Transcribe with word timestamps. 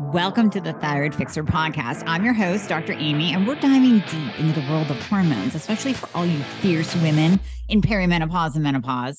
Welcome 0.00 0.48
to 0.52 0.62
the 0.62 0.72
Thyroid 0.72 1.14
Fixer 1.14 1.44
podcast. 1.44 2.04
I'm 2.06 2.24
your 2.24 2.32
host, 2.32 2.70
Dr. 2.70 2.94
Amy, 2.94 3.34
and 3.34 3.46
we're 3.46 3.56
diving 3.56 3.98
deep 3.98 4.40
into 4.40 4.58
the 4.58 4.66
world 4.66 4.90
of 4.90 4.96
hormones, 5.02 5.54
especially 5.54 5.92
for 5.92 6.08
all 6.14 6.24
you 6.24 6.42
fierce 6.62 6.96
women 6.96 7.38
in 7.68 7.82
perimenopause 7.82 8.54
and 8.54 8.62
menopause, 8.62 9.18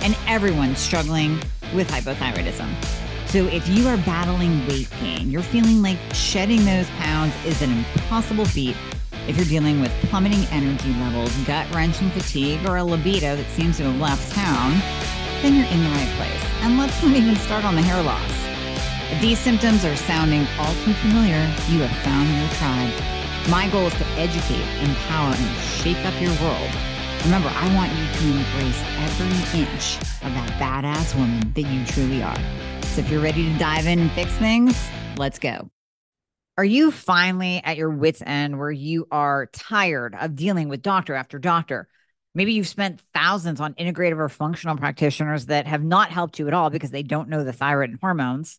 and 0.00 0.16
everyone 0.26 0.74
struggling 0.74 1.38
with 1.74 1.86
hypothyroidism. 1.90 2.66
So, 3.26 3.44
if 3.48 3.68
you 3.68 3.86
are 3.88 3.98
battling 3.98 4.66
weight 4.66 4.88
gain, 5.02 5.30
you're 5.30 5.42
feeling 5.42 5.82
like 5.82 5.98
shedding 6.14 6.64
those 6.64 6.88
pounds 6.92 7.34
is 7.44 7.60
an 7.60 7.70
impossible 7.70 8.46
feat. 8.46 8.74
If 9.28 9.36
you're 9.36 9.44
dealing 9.44 9.82
with 9.82 9.92
plummeting 10.04 10.46
energy 10.46 10.94
levels, 10.94 11.36
gut 11.44 11.70
wrenching 11.74 12.08
fatigue, 12.08 12.66
or 12.66 12.78
a 12.78 12.84
libido 12.84 13.36
that 13.36 13.50
seems 13.50 13.76
to 13.76 13.82
have 13.82 14.00
left 14.00 14.32
town, 14.32 14.70
then 15.42 15.54
you're 15.56 15.70
in 15.70 15.84
the 15.84 15.90
right 15.90 16.16
place. 16.16 16.44
And 16.62 16.78
let's 16.78 17.02
not 17.02 17.14
even 17.14 17.36
start 17.36 17.66
on 17.66 17.74
the 17.74 17.82
hair 17.82 18.02
loss. 18.02 18.51
If 19.12 19.20
these 19.20 19.38
symptoms 19.38 19.84
are 19.84 19.94
sounding 19.94 20.46
all 20.58 20.72
too 20.86 20.94
familiar, 20.94 21.36
you 21.68 21.80
have 21.84 21.94
found 22.02 22.30
your 22.30 22.48
tribe. 22.56 23.50
My 23.50 23.68
goal 23.68 23.88
is 23.88 23.94
to 23.96 24.06
educate, 24.16 24.64
empower, 24.80 25.34
and 25.34 25.60
shape 25.60 26.02
up 26.06 26.18
your 26.18 26.32
world. 26.40 26.70
Remember, 27.24 27.50
I 27.54 27.74
want 27.74 27.92
you 27.92 28.06
to 28.06 28.38
embrace 28.38 28.82
every 28.96 29.60
inch 29.60 29.96
of 30.22 30.32
that 30.32 30.50
badass 30.58 31.14
woman 31.14 31.52
that 31.52 31.60
you 31.60 31.84
truly 31.84 32.22
are. 32.22 32.38
So 32.84 33.02
if 33.02 33.10
you're 33.10 33.20
ready 33.20 33.52
to 33.52 33.58
dive 33.58 33.86
in 33.86 33.98
and 33.98 34.10
fix 34.12 34.32
things, 34.38 34.74
let's 35.18 35.38
go. 35.38 35.68
Are 36.56 36.64
you 36.64 36.90
finally 36.90 37.60
at 37.62 37.76
your 37.76 37.90
wits' 37.90 38.22
end 38.24 38.58
where 38.58 38.72
you 38.72 39.06
are 39.10 39.50
tired 39.52 40.16
of 40.18 40.36
dealing 40.36 40.70
with 40.70 40.80
doctor 40.80 41.14
after 41.14 41.38
doctor? 41.38 41.86
Maybe 42.34 42.54
you've 42.54 42.66
spent 42.66 43.02
thousands 43.12 43.60
on 43.60 43.74
integrative 43.74 44.16
or 44.16 44.30
functional 44.30 44.78
practitioners 44.78 45.46
that 45.46 45.66
have 45.66 45.84
not 45.84 46.10
helped 46.10 46.38
you 46.38 46.48
at 46.48 46.54
all 46.54 46.70
because 46.70 46.90
they 46.90 47.02
don't 47.02 47.28
know 47.28 47.44
the 47.44 47.52
thyroid 47.52 47.90
and 47.90 47.98
hormones. 48.00 48.58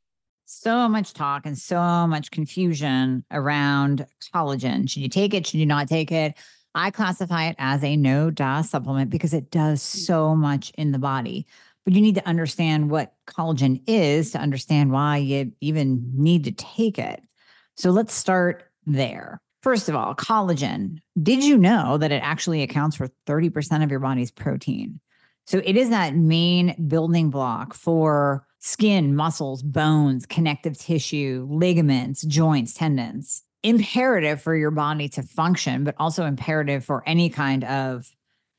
so 0.51 0.89
much 0.89 1.13
talk 1.13 1.45
and 1.45 1.57
so 1.57 2.05
much 2.07 2.31
confusion 2.31 3.23
around 3.31 4.05
collagen. 4.33 4.89
Should 4.89 5.01
you 5.01 5.09
take 5.09 5.33
it? 5.33 5.47
Should 5.47 5.59
you 5.59 5.65
not 5.65 5.87
take 5.87 6.11
it? 6.11 6.35
I 6.75 6.91
classify 6.91 7.47
it 7.47 7.55
as 7.57 7.83
a 7.83 7.95
no 7.95 8.31
DA 8.31 8.61
supplement 8.63 9.09
because 9.09 9.33
it 9.33 9.51
does 9.51 9.81
mm. 9.81 10.05
so 10.05 10.35
much 10.35 10.71
in 10.77 10.91
the 10.91 10.99
body. 10.99 11.47
But 11.83 11.93
you 11.93 12.01
need 12.01 12.15
to 12.15 12.27
understand 12.27 12.91
what 12.91 13.13
collagen 13.27 13.81
is 13.87 14.31
to 14.31 14.39
understand 14.39 14.91
why 14.91 15.17
you 15.17 15.51
even 15.61 16.11
need 16.13 16.43
to 16.43 16.51
take 16.51 16.99
it. 16.99 17.21
So 17.75 17.89
let's 17.89 18.13
start 18.13 18.69
there. 18.85 19.41
First 19.61 19.89
of 19.89 19.95
all, 19.95 20.13
collagen. 20.15 20.99
Did 21.21 21.43
you 21.43 21.57
know 21.57 21.97
that 21.97 22.11
it 22.11 22.21
actually 22.23 22.61
accounts 22.61 22.95
for 22.95 23.09
30% 23.25 23.83
of 23.83 23.89
your 23.89 23.99
body's 23.99 24.31
protein? 24.31 24.99
So 25.47 25.61
it 25.63 25.75
is 25.75 25.89
that 25.89 26.15
main 26.15 26.87
building 26.87 27.29
block 27.29 27.73
for 27.73 28.45
skin, 28.61 29.15
muscles, 29.15 29.63
bones, 29.63 30.25
connective 30.25 30.77
tissue, 30.77 31.47
ligaments, 31.49 32.21
joints, 32.21 32.73
tendons. 32.73 33.43
Imperative 33.63 34.41
for 34.41 34.55
your 34.55 34.71
body 34.71 35.09
to 35.09 35.21
function, 35.21 35.83
but 35.83 35.95
also 35.99 36.25
imperative 36.25 36.85
for 36.85 37.03
any 37.05 37.29
kind 37.29 37.63
of 37.63 38.09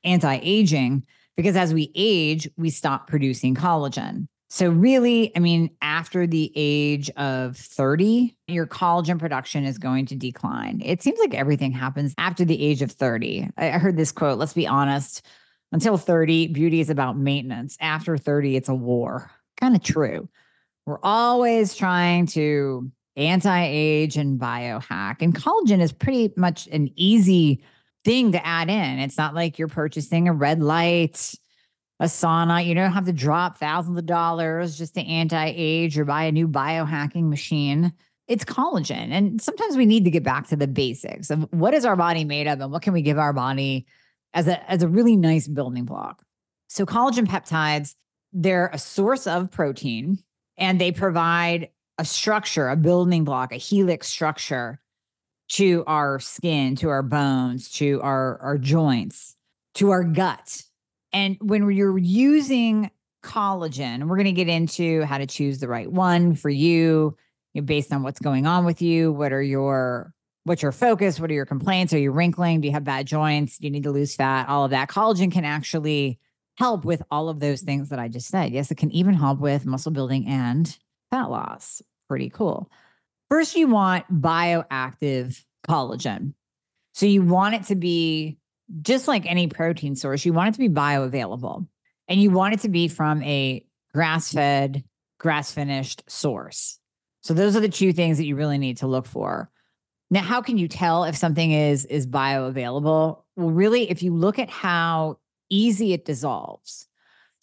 anti 0.04 0.38
aging, 0.42 1.04
because 1.36 1.56
as 1.56 1.72
we 1.72 1.90
age, 1.94 2.48
we 2.56 2.70
stop 2.70 3.08
producing 3.08 3.54
collagen. 3.54 4.26
So, 4.50 4.68
really, 4.68 5.34
I 5.34 5.38
mean, 5.38 5.70
after 5.80 6.26
the 6.26 6.52
age 6.54 7.10
of 7.16 7.56
30, 7.56 8.36
your 8.48 8.66
collagen 8.66 9.18
production 9.18 9.64
is 9.64 9.78
going 9.78 10.06
to 10.06 10.14
decline. 10.14 10.82
It 10.84 11.02
seems 11.02 11.18
like 11.18 11.34
everything 11.34 11.72
happens 11.72 12.12
after 12.18 12.44
the 12.44 12.62
age 12.62 12.82
of 12.82 12.92
30. 12.92 13.48
I 13.56 13.70
heard 13.78 13.96
this 13.96 14.12
quote 14.12 14.38
let's 14.38 14.52
be 14.52 14.66
honest, 14.66 15.24
until 15.72 15.96
30, 15.96 16.48
beauty 16.48 16.80
is 16.80 16.90
about 16.90 17.16
maintenance. 17.16 17.76
After 17.80 18.18
30, 18.18 18.56
it's 18.56 18.68
a 18.68 18.74
war 18.74 19.30
kind 19.62 19.76
of 19.76 19.82
true. 19.82 20.28
We're 20.86 20.98
always 21.02 21.76
trying 21.76 22.26
to 22.28 22.90
anti 23.16 23.64
age 23.64 24.16
and 24.16 24.40
biohack, 24.40 25.22
and 25.22 25.34
collagen 25.34 25.80
is 25.80 25.92
pretty 25.92 26.32
much 26.36 26.66
an 26.66 26.90
easy 26.96 27.62
thing 28.04 28.32
to 28.32 28.44
add 28.44 28.68
in. 28.68 28.98
It's 28.98 29.16
not 29.16 29.34
like 29.34 29.58
you're 29.58 29.68
purchasing 29.68 30.26
a 30.26 30.32
red 30.32 30.60
light, 30.60 31.34
a 32.00 32.06
sauna. 32.06 32.66
You 32.66 32.74
don't 32.74 32.90
have 32.90 33.06
to 33.06 33.12
drop 33.12 33.58
thousands 33.58 33.96
of 33.96 34.06
dollars 34.06 34.76
just 34.76 34.94
to 34.94 35.00
anti 35.02 35.52
age 35.54 35.96
or 35.96 36.04
buy 36.04 36.24
a 36.24 36.32
new 36.32 36.48
biohacking 36.48 37.28
machine. 37.28 37.92
It's 38.26 38.44
collagen. 38.44 39.10
And 39.12 39.40
sometimes 39.40 39.76
we 39.76 39.86
need 39.86 40.04
to 40.04 40.10
get 40.10 40.24
back 40.24 40.48
to 40.48 40.56
the 40.56 40.66
basics 40.66 41.30
of 41.30 41.46
what 41.52 41.74
is 41.74 41.84
our 41.84 41.96
body 41.96 42.24
made 42.24 42.48
of 42.48 42.60
and 42.60 42.72
what 42.72 42.82
can 42.82 42.92
we 42.92 43.02
give 43.02 43.18
our 43.18 43.32
body 43.32 43.86
as 44.34 44.48
a, 44.48 44.68
as 44.68 44.82
a 44.82 44.88
really 44.88 45.16
nice 45.16 45.46
building 45.46 45.84
block. 45.84 46.24
So, 46.68 46.86
collagen 46.86 47.26
peptides 47.26 47.94
they're 48.32 48.70
a 48.72 48.78
source 48.78 49.26
of 49.26 49.50
protein 49.50 50.18
and 50.56 50.80
they 50.80 50.92
provide 50.92 51.70
a 51.98 52.04
structure, 52.04 52.68
a 52.68 52.76
building 52.76 53.24
block, 53.24 53.52
a 53.52 53.56
helix 53.56 54.08
structure 54.08 54.80
to 55.48 55.84
our 55.86 56.18
skin, 56.18 56.76
to 56.76 56.88
our 56.88 57.02
bones, 57.02 57.70
to 57.70 58.00
our, 58.02 58.38
our 58.38 58.58
joints, 58.58 59.36
to 59.74 59.90
our 59.90 60.02
gut. 60.02 60.62
And 61.12 61.36
when 61.40 61.70
you're 61.70 61.98
using 61.98 62.90
collagen, 63.22 64.04
we're 64.04 64.16
going 64.16 64.24
to 64.24 64.32
get 64.32 64.48
into 64.48 65.02
how 65.02 65.18
to 65.18 65.26
choose 65.26 65.60
the 65.60 65.68
right 65.68 65.90
one 65.90 66.34
for 66.34 66.48
you, 66.48 67.16
you 67.52 67.60
know, 67.60 67.66
based 67.66 67.92
on 67.92 68.02
what's 68.02 68.20
going 68.20 68.46
on 68.46 68.64
with 68.64 68.80
you. 68.80 69.12
What 69.12 69.32
are 69.32 69.42
your 69.42 70.14
what's 70.44 70.62
your 70.62 70.72
focus? 70.72 71.20
What 71.20 71.30
are 71.30 71.34
your 71.34 71.46
complaints? 71.46 71.92
Are 71.92 71.98
you 71.98 72.10
wrinkling? 72.10 72.62
Do 72.62 72.68
you 72.68 72.72
have 72.72 72.84
bad 72.84 73.06
joints? 73.06 73.58
Do 73.58 73.66
you 73.66 73.70
need 73.70 73.84
to 73.84 73.92
lose 73.92 74.14
fat? 74.14 74.48
All 74.48 74.64
of 74.64 74.70
that. 74.70 74.88
Collagen 74.88 75.30
can 75.30 75.44
actually 75.44 76.18
help 76.56 76.84
with 76.84 77.02
all 77.10 77.28
of 77.28 77.40
those 77.40 77.62
things 77.62 77.88
that 77.88 77.98
I 77.98 78.08
just 78.08 78.28
said. 78.28 78.52
Yes, 78.52 78.70
it 78.70 78.76
can 78.76 78.90
even 78.90 79.14
help 79.14 79.38
with 79.40 79.66
muscle 79.66 79.92
building 79.92 80.26
and 80.26 80.76
fat 81.10 81.30
loss. 81.30 81.82
Pretty 82.08 82.30
cool. 82.30 82.70
First, 83.30 83.56
you 83.56 83.68
want 83.68 84.04
bioactive 84.12 85.42
collagen. 85.66 86.34
So 86.92 87.06
you 87.06 87.22
want 87.22 87.54
it 87.54 87.64
to 87.64 87.74
be 87.74 88.38
just 88.82 89.08
like 89.08 89.26
any 89.26 89.48
protein 89.48 89.96
source, 89.96 90.24
you 90.24 90.32
want 90.32 90.48
it 90.48 90.52
to 90.52 90.58
be 90.58 90.68
bioavailable 90.68 91.66
and 92.08 92.20
you 92.20 92.30
want 92.30 92.54
it 92.54 92.60
to 92.60 92.68
be 92.68 92.88
from 92.88 93.22
a 93.22 93.64
grass 93.92 94.32
fed, 94.32 94.84
grass 95.18 95.52
finished 95.52 96.02
source. 96.08 96.78
So 97.22 97.34
those 97.34 97.56
are 97.56 97.60
the 97.60 97.68
two 97.68 97.92
things 97.92 98.18
that 98.18 98.24
you 98.24 98.36
really 98.36 98.58
need 98.58 98.78
to 98.78 98.86
look 98.86 99.06
for. 99.06 99.50
Now, 100.10 100.20
how 100.22 100.42
can 100.42 100.58
you 100.58 100.68
tell 100.68 101.04
if 101.04 101.16
something 101.16 101.52
is 101.52 101.86
is 101.86 102.06
bioavailable? 102.06 103.22
Well, 103.36 103.50
really, 103.50 103.90
if 103.90 104.02
you 104.02 104.14
look 104.14 104.38
at 104.38 104.50
how 104.50 105.18
easy 105.52 105.92
it 105.92 106.04
dissolves. 106.04 106.88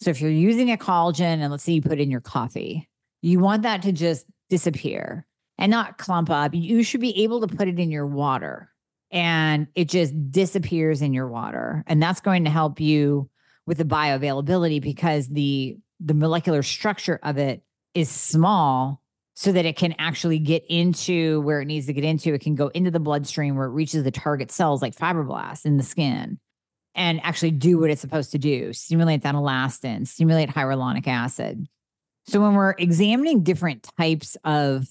So 0.00 0.10
if 0.10 0.20
you're 0.20 0.30
using 0.30 0.70
a 0.70 0.76
collagen 0.76 1.40
and 1.40 1.50
let's 1.50 1.62
say 1.62 1.72
you 1.72 1.82
put 1.82 2.00
in 2.00 2.10
your 2.10 2.20
coffee, 2.20 2.88
you 3.22 3.38
want 3.38 3.62
that 3.62 3.82
to 3.82 3.92
just 3.92 4.26
disappear 4.48 5.26
and 5.58 5.70
not 5.70 5.98
clump 5.98 6.30
up. 6.30 6.54
You 6.54 6.82
should 6.82 7.00
be 7.00 7.22
able 7.22 7.46
to 7.46 7.54
put 7.54 7.68
it 7.68 7.78
in 7.78 7.90
your 7.90 8.06
water 8.06 8.70
and 9.10 9.66
it 9.74 9.88
just 9.88 10.14
disappears 10.30 11.02
in 11.02 11.12
your 11.12 11.28
water. 11.28 11.84
And 11.86 12.02
that's 12.02 12.20
going 12.20 12.44
to 12.44 12.50
help 12.50 12.80
you 12.80 13.28
with 13.66 13.78
the 13.78 13.84
bioavailability 13.84 14.82
because 14.82 15.28
the 15.28 15.76
the 16.02 16.14
molecular 16.14 16.62
structure 16.62 17.20
of 17.22 17.36
it 17.36 17.62
is 17.92 18.08
small 18.08 19.02
so 19.34 19.52
that 19.52 19.66
it 19.66 19.76
can 19.76 19.94
actually 19.98 20.38
get 20.38 20.64
into 20.68 21.42
where 21.42 21.60
it 21.60 21.66
needs 21.66 21.86
to 21.86 21.92
get 21.92 22.04
into. 22.04 22.32
It 22.32 22.40
can 22.40 22.54
go 22.54 22.68
into 22.68 22.90
the 22.90 23.00
bloodstream 23.00 23.54
where 23.54 23.66
it 23.66 23.72
reaches 23.72 24.02
the 24.02 24.10
target 24.10 24.50
cells 24.50 24.80
like 24.80 24.96
fibroblasts 24.96 25.66
in 25.66 25.76
the 25.76 25.82
skin 25.82 26.38
and 27.00 27.18
actually 27.24 27.50
do 27.50 27.78
what 27.78 27.88
it's 27.88 28.02
supposed 28.02 28.30
to 28.32 28.38
do 28.38 28.72
stimulate 28.74 29.22
that 29.22 29.34
elastin, 29.34 30.06
stimulate 30.06 30.50
hyaluronic 30.50 31.08
acid. 31.08 31.66
So, 32.26 32.40
when 32.40 32.54
we're 32.54 32.74
examining 32.78 33.42
different 33.42 33.88
types 33.98 34.36
of 34.44 34.86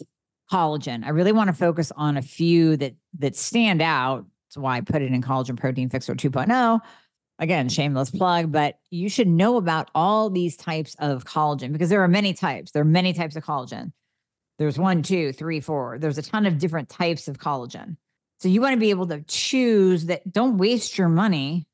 collagen, 0.52 1.06
I 1.06 1.10
really 1.10 1.32
want 1.32 1.50
to 1.50 1.54
focus 1.54 1.92
on 1.96 2.18
a 2.18 2.22
few 2.22 2.76
that 2.78 2.96
that 3.20 3.36
stand 3.36 3.82
out. 3.82 4.26
That's 4.48 4.58
why 4.58 4.78
I 4.78 4.82
put 4.82 5.04
it 5.04 5.12
in 5.14 5.22
Collagen 5.22 5.56
Protein 5.56 5.90
Fixer 5.90 6.16
2.0 6.16 6.82
again, 7.38 7.70
shameless 7.70 8.12
plug, 8.12 8.52
but 8.52 8.80
you 8.90 9.08
should 9.08 9.28
know 9.28 9.56
about 9.58 9.90
all 9.96 10.30
these 10.30 10.58
types 10.58 10.96
of 11.00 11.24
collagen 11.24 11.72
because 11.72 11.90
there 11.90 12.04
are 12.04 12.08
many 12.08 12.34
types. 12.34 12.72
There 12.72 12.82
are 12.82 12.86
many 12.86 13.14
types 13.14 13.36
of 13.36 13.46
collagen. 13.46 13.94
There's 14.58 14.78
one, 14.78 15.04
two, 15.04 15.32
three, 15.32 15.62
four. 15.62 16.00
There's 16.00 16.18
a 16.18 16.22
ton 16.22 16.46
of 16.46 16.58
different 16.58 16.90
types 16.90 17.30
of 17.30 17.38
collagen. 17.38 17.96
So 18.40 18.50
you 18.50 18.60
want 18.60 18.74
to 18.74 18.80
be 18.80 18.90
able 18.90 19.08
to 19.08 19.22
choose 19.22 20.08
that. 20.08 20.30
Don't 20.30 20.58
waste 20.58 20.98
your 20.98 21.08
money 21.08 21.66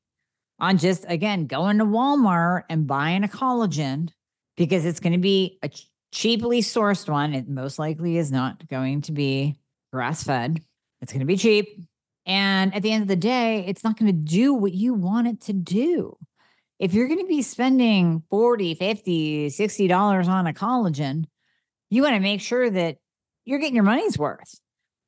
on 0.58 0.78
just, 0.78 1.04
again, 1.08 1.46
going 1.46 1.78
to 1.78 1.84
Walmart 1.84 2.64
and 2.70 2.86
buying 2.86 3.24
a 3.24 3.28
collagen 3.28 4.10
because 4.56 4.84
it's 4.84 5.00
going 5.00 5.12
to 5.12 5.18
be 5.18 5.58
a 5.62 5.70
cheaply 6.12 6.62
sourced 6.62 7.08
one. 7.08 7.34
It 7.34 7.48
most 7.48 7.78
likely 7.78 8.16
is 8.16 8.32
not 8.32 8.66
going 8.68 9.02
to 9.02 9.12
be 9.12 9.56
grass 9.92 10.24
fed. 10.24 10.60
It's 11.00 11.12
going 11.12 11.20
to 11.20 11.26
be 11.26 11.36
cheap. 11.36 11.68
And 12.24 12.74
at 12.74 12.82
the 12.82 12.90
end 12.90 13.02
of 13.02 13.08
the 13.08 13.16
day, 13.16 13.64
it's 13.66 13.84
not 13.84 13.98
going 13.98 14.10
to 14.10 14.18
do 14.18 14.52
what 14.54 14.72
you 14.72 14.94
want 14.94 15.28
it 15.28 15.40
to 15.42 15.52
do. 15.52 16.16
If 16.78 16.92
you're 16.92 17.06
going 17.06 17.20
to 17.20 17.26
be 17.26 17.42
spending 17.42 18.22
40, 18.30 18.74
50, 18.74 19.50
60 19.50 19.88
dollars 19.88 20.28
on 20.28 20.46
a 20.46 20.52
collagen, 20.52 21.24
you 21.90 22.02
want 22.02 22.14
to 22.14 22.20
make 22.20 22.40
sure 22.40 22.68
that 22.68 22.96
you're 23.44 23.58
getting 23.58 23.76
your 23.76 23.84
money's 23.84 24.18
worth. 24.18 24.60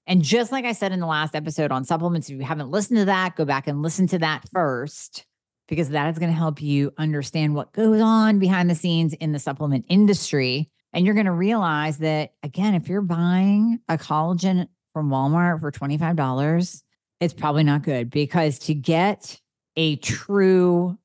And 0.06 0.23
just 0.23 0.53
like 0.53 0.65
I 0.65 0.73
said 0.73 0.93
in 0.93 1.01
the 1.01 1.06
last 1.06 1.35
episode 1.35 1.71
on 1.71 1.85
supplements, 1.85 2.31
if 2.31 2.37
you 2.37 2.44
haven't 2.44 2.71
listened 2.71 2.99
to 3.01 3.05
that, 3.06 3.37
go 3.37 3.44
back 3.44 3.67
and 3.67 3.83
listen 3.83 4.06
to 4.09 4.19
that 4.21 4.44
first 4.53 5.27
because 5.69 5.91
that 5.91 6.11
is 6.11 6.19
going 6.19 6.32
to 6.32 6.38
help 6.38 6.61
you 6.61 6.93
understand 6.99 7.55
what 7.55 7.73
goes 7.73 8.00
on 8.00 8.38
behind 8.38 8.69
the 8.69 8.75
scenes 8.75 9.12
in 9.15 9.32
the 9.32 9.38
supplement 9.38 9.85
industry. 9.88 10.70
And 10.93 11.05
you're 11.05 11.15
going 11.15 11.26
to 11.26 11.32
realize 11.32 11.99
that, 11.99 12.32
again, 12.43 12.75
if 12.75 12.88
you're 12.88 13.03
buying 13.03 13.79
a 13.88 13.99
collagen 13.99 14.69
from 14.94 15.11
Walmart 15.11 15.61
for 15.61 15.70
$25, 15.70 16.82
it's 17.20 17.35
probably 17.35 17.65
not 17.65 17.82
good 17.82 18.11
because 18.11 18.59
to 18.61 18.75
get 18.75 19.38
a 19.76 19.97
true 19.97 20.99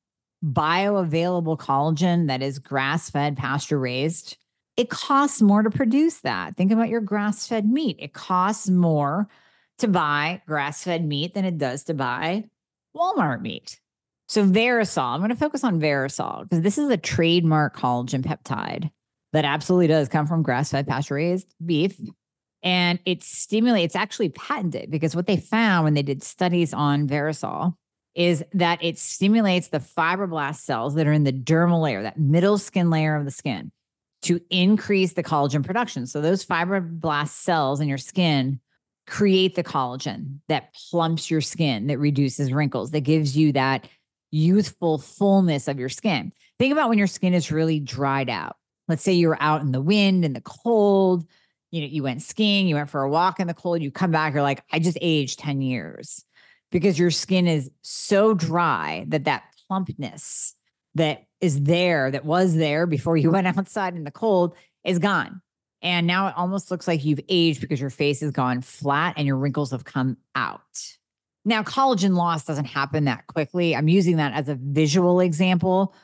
bioavailable 0.44 1.58
collagen 1.58 2.28
that 2.28 2.42
is 2.42 2.58
grass 2.58 3.10
fed, 3.10 3.36
pasture 3.36 3.78
raised, 3.78 4.36
it 4.76 4.90
costs 4.90 5.40
more 5.40 5.62
to 5.62 5.70
produce 5.70 6.20
that. 6.20 6.56
Think 6.56 6.72
about 6.72 6.88
your 6.88 7.00
grass 7.00 7.46
fed 7.46 7.68
meat. 7.68 7.96
It 7.98 8.12
costs 8.12 8.68
more 8.68 9.28
to 9.78 9.88
buy 9.88 10.42
grass 10.46 10.84
fed 10.84 11.04
meat 11.04 11.34
than 11.34 11.44
it 11.44 11.58
does 11.58 11.84
to 11.84 11.94
buy 11.94 12.44
Walmart 12.96 13.40
meat. 13.40 13.80
So, 14.26 14.44
Verisol, 14.44 15.14
I'm 15.14 15.20
going 15.20 15.30
to 15.30 15.36
focus 15.36 15.64
on 15.64 15.80
Verisol 15.80 16.42
because 16.42 16.62
this 16.62 16.78
is 16.78 16.88
a 16.90 16.96
trademark 16.96 17.76
collagen 17.76 18.22
peptide 18.22 18.90
that 19.32 19.44
absolutely 19.44 19.88
does 19.88 20.08
come 20.08 20.26
from 20.26 20.42
grass 20.42 20.70
fed, 20.70 20.86
pasture 20.86 21.14
raised 21.14 21.54
beef 21.64 21.98
and 22.64 22.98
it 23.04 23.22
stimulates, 23.22 23.94
it's 23.94 23.96
actually 23.96 24.30
patented 24.30 24.90
because 24.90 25.14
what 25.14 25.26
they 25.26 25.36
found 25.36 25.84
when 25.84 25.92
they 25.92 26.02
did 26.02 26.22
studies 26.22 26.72
on 26.72 27.06
Verisol 27.06 27.74
is 28.14 28.42
that 28.54 28.82
it 28.82 28.98
stimulates 28.98 29.68
the 29.68 29.78
fibroblast 29.78 30.56
cells 30.56 30.94
that 30.94 31.06
are 31.06 31.12
in 31.12 31.24
the 31.24 31.32
dermal 31.32 31.82
layer, 31.82 32.02
that 32.02 32.18
middle 32.18 32.56
skin 32.56 32.88
layer 32.88 33.16
of 33.16 33.26
the 33.26 33.30
skin, 33.30 33.70
to 34.22 34.40
increase 34.48 35.12
the 35.12 35.22
collagen 35.22 35.62
production. 35.62 36.06
So 36.06 36.22
those 36.22 36.46
fibroblast 36.46 37.28
cells 37.28 37.80
in 37.82 37.88
your 37.88 37.98
skin 37.98 38.60
create 39.06 39.56
the 39.56 39.64
collagen 39.64 40.38
that 40.48 40.74
plumps 40.74 41.30
your 41.30 41.42
skin, 41.42 41.88
that 41.88 41.98
reduces 41.98 42.50
wrinkles, 42.50 42.92
that 42.92 43.02
gives 43.02 43.36
you 43.36 43.52
that 43.52 43.86
youthful 44.34 44.98
fullness 44.98 45.68
of 45.68 45.78
your 45.78 45.88
skin. 45.88 46.32
Think 46.58 46.72
about 46.72 46.88
when 46.88 46.98
your 46.98 47.06
skin 47.06 47.34
is 47.34 47.52
really 47.52 47.78
dried 47.78 48.28
out. 48.28 48.56
Let's 48.88 49.02
say 49.02 49.12
you 49.12 49.28
were 49.28 49.40
out 49.40 49.62
in 49.62 49.72
the 49.72 49.80
wind, 49.80 50.24
and 50.24 50.34
the 50.34 50.40
cold, 50.40 51.24
you 51.70 51.80
know, 51.80 51.86
you 51.86 52.02
went 52.02 52.22
skiing, 52.22 52.66
you 52.66 52.74
went 52.74 52.90
for 52.90 53.02
a 53.02 53.10
walk 53.10 53.40
in 53.40 53.46
the 53.46 53.54
cold, 53.54 53.80
you 53.80 53.90
come 53.90 54.10
back, 54.10 54.34
you're 54.34 54.42
like, 54.42 54.62
I 54.72 54.78
just 54.80 54.98
aged 55.00 55.38
10 55.38 55.62
years 55.62 56.24
because 56.70 56.98
your 56.98 57.10
skin 57.10 57.46
is 57.46 57.70
so 57.82 58.34
dry 58.34 59.04
that 59.08 59.24
that 59.24 59.44
plumpness 59.66 60.54
that 60.96 61.24
is 61.40 61.62
there, 61.62 62.10
that 62.10 62.24
was 62.24 62.54
there 62.54 62.86
before 62.86 63.16
you 63.16 63.30
went 63.32 63.46
outside 63.46 63.94
in 63.94 64.04
the 64.04 64.10
cold, 64.10 64.54
is 64.84 64.98
gone. 64.98 65.40
And 65.80 66.06
now 66.06 66.28
it 66.28 66.34
almost 66.36 66.70
looks 66.70 66.88
like 66.88 67.04
you've 67.04 67.20
aged 67.28 67.60
because 67.60 67.80
your 67.80 67.90
face 67.90 68.20
has 68.20 68.30
gone 68.30 68.62
flat 68.62 69.14
and 69.16 69.26
your 69.26 69.36
wrinkles 69.36 69.70
have 69.70 69.84
come 69.84 70.16
out. 70.34 70.60
Now, 71.44 71.62
collagen 71.62 72.16
loss 72.16 72.44
doesn't 72.44 72.64
happen 72.64 73.04
that 73.04 73.26
quickly. 73.26 73.76
I'm 73.76 73.88
using 73.88 74.16
that 74.16 74.32
as 74.32 74.48
a 74.48 74.54
visual 74.54 75.20
example. 75.20 75.94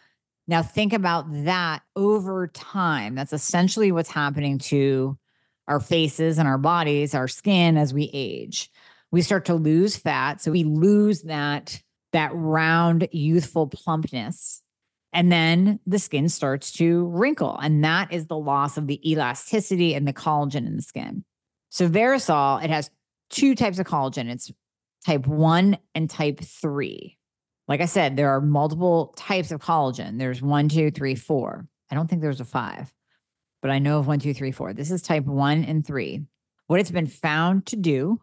Now, 0.47 0.63
think 0.63 0.93
about 0.93 1.27
that 1.45 1.83
over 1.97 2.49
time. 2.49 3.15
That's 3.15 3.33
essentially 3.33 3.93
what's 3.93 4.11
happening 4.11 4.59
to 4.59 5.17
our 5.69 5.81
faces 5.81 6.39
and 6.39 6.49
our 6.49 6.59
bodies, 6.59 7.15
our 7.15 7.29
skin 7.29 7.77
as 7.77 7.95
we 7.95 8.11
age. 8.13 8.69
We 9.13 9.23
start 9.23 9.47
to 9.47 9.55
lose 9.55 9.97
fat. 9.97 10.41
So 10.41 10.51
we 10.51 10.65
lose 10.65 11.23
that, 11.23 11.81
that 12.13 12.33
round, 12.35 13.09
youthful 13.13 13.69
plumpness. 13.69 14.63
And 15.13 15.31
then 15.33 15.81
the 15.87 15.99
skin 15.99 16.29
starts 16.29 16.73
to 16.73 17.07
wrinkle. 17.07 17.57
And 17.57 17.83
that 17.85 18.13
is 18.13 18.27
the 18.27 18.37
loss 18.37 18.77
of 18.77 18.87
the 18.87 19.11
elasticity 19.11 19.95
and 19.95 20.07
the 20.07 20.13
collagen 20.13 20.67
in 20.67 20.77
the 20.77 20.83
skin. 20.83 21.25
So 21.71 21.89
Verisol, 21.89 22.63
it 22.63 22.71
has 22.71 22.91
two 23.31 23.55
types 23.55 23.79
of 23.79 23.87
collagen. 23.87 24.29
It's 24.29 24.51
type 25.05 25.26
one 25.26 25.79
and 25.94 26.08
type 26.08 26.41
three. 26.41 27.17
Like 27.69 27.81
I 27.81 27.87
said, 27.87 28.17
there 28.17 28.31
are 28.31 28.41
multiple 28.41 29.14
types 29.17 29.52
of 29.52 29.61
collagen. 29.61 30.19
There's 30.19 30.43
one, 30.43 30.69
two, 30.69 30.91
three, 30.91 31.14
four. 31.14 31.67
I 31.91 31.94
don't 31.94 32.08
think 32.08 32.23
there's 32.23 32.41
a 32.41 32.44
five 32.44 32.93
but 33.62 33.70
I 33.70 33.79
know 33.79 33.99
of 33.99 34.06
one, 34.06 34.19
two, 34.19 34.35
three, 34.35 34.52
four. 34.52 34.73
This 34.73 34.91
is 34.91 35.02
type 35.02 35.25
one 35.25 35.64
and 35.64 35.87
three. 35.87 36.25
What 36.67 36.81
it's 36.81 36.91
been 36.91 37.06
found 37.06 37.67
to 37.67 37.76
do 37.76 38.20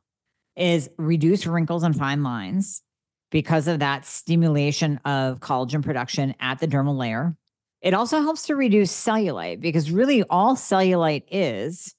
is 0.55 0.89
reduce 0.97 1.45
wrinkles 1.45 1.83
and 1.83 1.95
fine 1.95 2.23
lines 2.23 2.81
because 3.29 3.67
of 3.67 3.79
that 3.79 4.05
stimulation 4.05 4.99
of 5.05 5.39
collagen 5.39 5.83
production 5.83 6.33
at 6.39 6.59
the 6.59 6.67
dermal 6.67 6.97
layer. 6.97 7.35
It 7.81 7.93
also 7.93 8.21
helps 8.21 8.47
to 8.47 8.55
reduce 8.55 8.91
cellulite 8.91 9.59
because 9.59 9.91
really 9.91 10.23
all 10.23 10.55
cellulite 10.55 11.25
is 11.29 11.93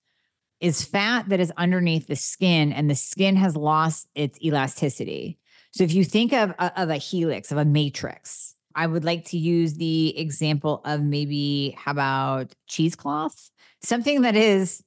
is 0.60 0.84
fat 0.84 1.28
that 1.28 1.40
is 1.40 1.52
underneath 1.56 2.06
the 2.06 2.16
skin 2.16 2.72
and 2.72 2.90
the 2.90 2.94
skin 2.94 3.37
has 3.37 3.56
lost 3.56 4.08
its 4.14 4.40
elasticity. 4.43 5.38
So 5.70 5.84
if 5.84 5.93
you 5.93 6.05
think 6.05 6.32
of, 6.32 6.52
of 6.58 6.90
a 6.90 6.96
helix, 6.96 7.52
of 7.52 7.58
a 7.58 7.64
matrix, 7.64 8.56
I 8.75 8.87
would 8.87 9.05
like 9.05 9.25
to 9.26 9.38
use 9.38 9.75
the 9.75 10.19
example 10.19 10.81
of 10.84 11.02
maybe 11.02 11.76
how 11.78 11.93
about 11.93 12.55
cheesecloth, 12.66 13.50
something 13.82 14.22
that 14.22 14.37
is 14.37 14.82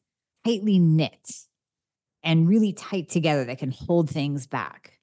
tightly 0.46 0.80
knit 0.80 1.32
and 2.24 2.48
really 2.48 2.74
tight 2.74 3.10
together 3.10 3.46
that 3.46 3.60
can 3.60 3.72
hold 3.72 4.10
things 4.10 4.48
back. 4.48 5.00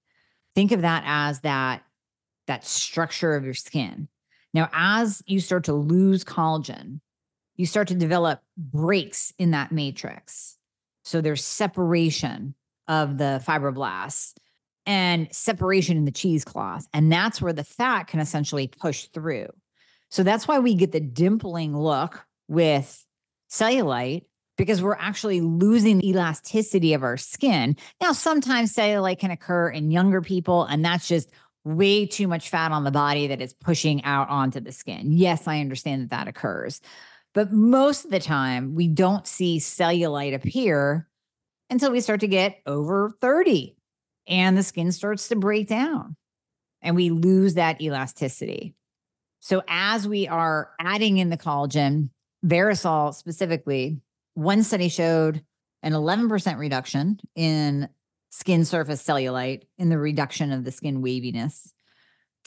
Think 0.55 0.73
of 0.73 0.83
that 0.83 1.05
as 1.07 1.41
that 1.41 1.83
that 2.47 2.65
structure 2.65 3.37
of 3.37 3.45
your 3.45 3.55
skin. 3.55 4.09
Now, 4.55 4.71
as 4.73 5.23
you 5.27 5.39
start 5.39 5.65
to 5.65 5.75
lose 5.75 6.25
collagen, 6.25 7.01
you 7.57 7.67
start 7.67 7.89
to 7.89 7.95
develop 7.95 8.41
breaks 8.57 9.33
in 9.39 9.51
that 9.51 9.71
matrix. 9.71 10.58
So 11.05 11.21
there's 11.21 11.45
separation 11.45 12.55
of 12.87 13.19
the 13.19 13.43
fibroblasts 13.47 14.35
and 14.87 15.29
separation 15.35 15.97
in 15.97 16.05
the 16.05 16.11
cheesecloth. 16.11 16.87
And 16.95 17.13
that's 17.13 17.43
where 17.43 17.53
the 17.53 17.65
fat 17.65 18.05
can 18.05 18.21
essentially 18.21 18.69
push 18.69 19.05
through. 19.07 19.49
So 20.11 20.23
that's 20.23 20.49
why 20.49 20.59
we 20.59 20.75
get 20.75 20.93
the 20.93 21.01
dimpling 21.01 21.77
look 21.77 22.25
with 22.49 23.07
cellulite 23.51 24.25
because 24.57 24.83
we're 24.83 24.97
actually 24.97 25.41
losing 25.41 25.99
the 25.99 26.09
elasticity 26.09 26.95
of 26.95 27.03
our 27.03 27.17
skin. 27.17 27.77
Now, 28.01 28.13
sometimes 28.13 28.75
cellulite 28.75 29.19
can 29.19 29.31
occur 29.31 29.69
in 29.69 29.91
younger 29.91 30.21
people, 30.21 30.65
and 30.65 30.85
that's 30.85 31.07
just 31.07 31.31
way 31.65 32.07
too 32.07 32.27
much 32.27 32.49
fat 32.49 32.73
on 32.73 32.85
the 32.85 32.91
body 32.91 33.29
that 33.29 33.41
is 33.41 33.53
pushing 33.53 34.03
out 34.05 34.29
onto 34.29 34.59
the 34.61 34.73
skin. 34.73 35.13
Yes, 35.13 35.47
I 35.47 35.61
understand 35.61 36.03
that 36.03 36.11
that 36.11 36.29
occurs. 36.29 36.81
But 37.39 37.53
most 37.53 38.05
of 38.05 38.11
the 38.11 38.19
time, 38.19 38.75
we 38.75 38.89
don't 38.89 39.25
see 39.25 39.61
cellulite 39.61 40.35
appear 40.35 41.07
until 41.71 41.93
we 41.93 42.01
start 42.01 42.19
to 42.19 42.27
get 42.27 42.59
over 42.67 43.13
30 43.21 43.77
and 44.27 44.59
the 44.59 44.65
skin 44.65 44.91
starts 44.91 45.29
to 45.29 45.37
break 45.37 45.69
down 45.69 46.17
and 46.83 46.97
we 46.97 47.11
lose 47.11 47.55
that 47.55 47.81
elasticity. 47.81 48.75
So, 49.39 49.63
as 49.69 50.09
we 50.09 50.27
are 50.27 50.71
adding 50.81 51.19
in 51.19 51.31
the 51.31 51.37
collagen, 51.37 52.11
Verisol 52.45 53.15
specifically, 53.15 54.01
one 54.35 54.65
study 54.65 54.89
showed 54.89 55.41
an 55.85 55.93
11% 55.93 56.59
reduction 56.59 57.21
in 57.37 57.89
skin 58.31 58.65
surface 58.65 59.01
cellulite 59.01 59.63
in 59.79 59.91
the 59.91 59.99
reduction 59.99 60.51
of 60.51 60.65
the 60.65 60.73
skin 60.73 61.03
waviness, 61.03 61.73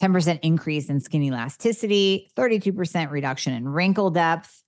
10% 0.01 0.39
increase 0.41 0.89
in 0.89 1.00
skin 1.00 1.24
elasticity, 1.24 2.29
32% 2.36 3.10
reduction 3.10 3.53
in 3.53 3.69
wrinkle 3.69 4.10
depth, 4.10 4.61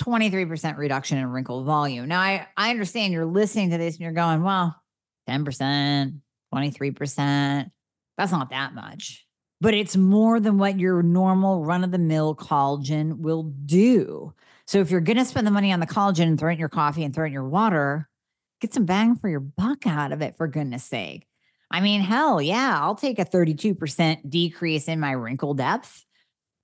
23% 0.00 0.76
reduction 0.76 1.18
in 1.18 1.26
wrinkle 1.26 1.64
volume. 1.64 2.08
Now, 2.08 2.20
I, 2.20 2.46
I 2.56 2.70
understand 2.70 3.12
you're 3.12 3.26
listening 3.26 3.70
to 3.70 3.78
this 3.78 3.94
and 3.94 4.00
you're 4.00 4.12
going, 4.12 4.42
well, 4.42 4.74
10%, 5.28 6.20
23%. 6.54 7.70
That's 8.16 8.32
not 8.32 8.50
that 8.50 8.74
much, 8.74 9.26
but 9.60 9.74
it's 9.74 9.96
more 9.96 10.40
than 10.40 10.58
what 10.58 10.78
your 10.78 11.02
normal 11.02 11.64
run 11.64 11.84
of 11.84 11.90
the 11.90 11.98
mill 11.98 12.34
collagen 12.34 13.18
will 13.18 13.44
do. 13.44 14.34
So 14.66 14.78
if 14.80 14.90
you're 14.90 15.00
going 15.00 15.16
to 15.18 15.24
spend 15.24 15.46
the 15.46 15.52
money 15.52 15.72
on 15.72 15.80
the 15.80 15.86
collagen 15.86 16.24
and 16.24 16.38
throw 16.38 16.50
it 16.50 16.54
in 16.54 16.58
your 16.58 16.68
coffee 16.68 17.04
and 17.04 17.14
throw 17.14 17.24
it 17.24 17.28
in 17.28 17.32
your 17.32 17.48
water, 17.48 18.08
get 18.60 18.74
some 18.74 18.84
bang 18.84 19.16
for 19.16 19.28
your 19.28 19.40
buck 19.40 19.86
out 19.86 20.12
of 20.12 20.22
it, 20.22 20.36
for 20.36 20.48
goodness 20.48 20.84
sake. 20.84 21.26
I 21.70 21.80
mean, 21.80 22.00
hell 22.00 22.42
yeah, 22.42 22.78
I'll 22.80 22.96
take 22.96 23.18
a 23.18 23.24
32% 23.24 24.28
decrease 24.28 24.88
in 24.88 24.98
my 24.98 25.12
wrinkle 25.12 25.54
depth 25.54 26.04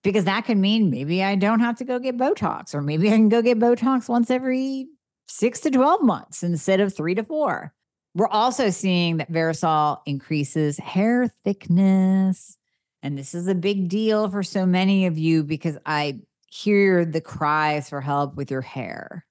because 0.06 0.24
that 0.24 0.44
could 0.44 0.56
mean 0.56 0.88
maybe 0.88 1.24
I 1.24 1.34
don't 1.34 1.58
have 1.58 1.74
to 1.78 1.84
go 1.84 1.98
get 1.98 2.16
Botox, 2.16 2.76
or 2.76 2.80
maybe 2.80 3.08
I 3.08 3.16
can 3.16 3.28
go 3.28 3.42
get 3.42 3.58
Botox 3.58 4.08
once 4.08 4.30
every 4.30 4.86
six 5.26 5.58
to 5.62 5.70
12 5.72 6.00
months 6.02 6.44
instead 6.44 6.78
of 6.78 6.94
three 6.94 7.16
to 7.16 7.24
four. 7.24 7.74
We're 8.14 8.28
also 8.28 8.70
seeing 8.70 9.16
that 9.16 9.32
Verisol 9.32 9.98
increases 10.06 10.78
hair 10.78 11.26
thickness. 11.42 12.56
And 13.02 13.18
this 13.18 13.34
is 13.34 13.48
a 13.48 13.54
big 13.56 13.88
deal 13.88 14.28
for 14.30 14.44
so 14.44 14.64
many 14.64 15.06
of 15.06 15.18
you 15.18 15.42
because 15.42 15.76
I 15.84 16.20
hear 16.52 17.04
the 17.04 17.20
cries 17.20 17.88
for 17.88 18.00
help 18.00 18.36
with 18.36 18.48
your 18.48 18.62
hair. 18.62 19.26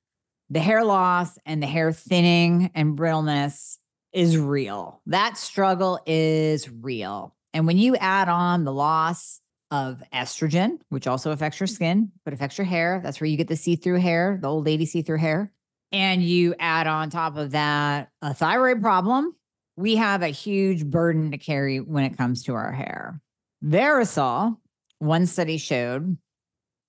The 0.50 0.60
hair 0.60 0.84
loss 0.84 1.38
and 1.46 1.64
the 1.64 1.68
hair 1.68 1.94
thinning 1.94 2.70
and 2.76 2.98
brittleness 2.98 3.78
is 4.12 4.38
real. 4.38 5.02
That 5.06 5.38
struggle 5.38 6.02
is 6.06 6.70
real. 6.70 7.34
And 7.54 7.66
when 7.66 7.78
you 7.78 7.96
add 7.96 8.28
on 8.28 8.66
the 8.66 8.74
loss 8.74 9.40
of 9.72 10.02
estrogen, 10.14 10.80
which 10.90 11.08
also 11.08 11.32
affects 11.32 11.60
your 11.60 11.68
mm-hmm. 11.68 11.76
skin, 11.76 12.12
but 12.24 12.34
affects 12.34 12.58
your 12.58 12.66
hair, 12.66 13.02
that's 13.04 13.20
where 13.20 13.30
you 13.30 13.38
get 13.38 13.48
the 13.48 13.56
see 13.56 13.76
through 13.76 14.00
hair, 14.00 14.38
the 14.42 14.48
old 14.48 14.66
lady 14.66 14.86
see 14.86 15.02
through 15.02 15.18
hair. 15.18 15.52
And 15.92 16.24
you 16.24 16.56
add 16.60 16.88
on 16.88 17.10
top 17.10 17.38
of 17.38 17.52
that 17.52 18.10
a 18.22 18.34
thyroid 18.34 18.82
problem, 18.82 19.36
we 19.78 19.96
have 19.98 20.22
a 20.22 20.28
huge 20.28 20.86
burden 20.86 21.32
to 21.32 21.38
carry 21.38 21.80
when 21.80 22.04
it 22.04 22.18
comes 22.18 22.44
to 22.44 22.54
our 22.54 22.72
hair. 22.72 23.22
Verisol, 23.64 24.58
one 25.00 25.26
study 25.26 25.58
showed 25.58 26.18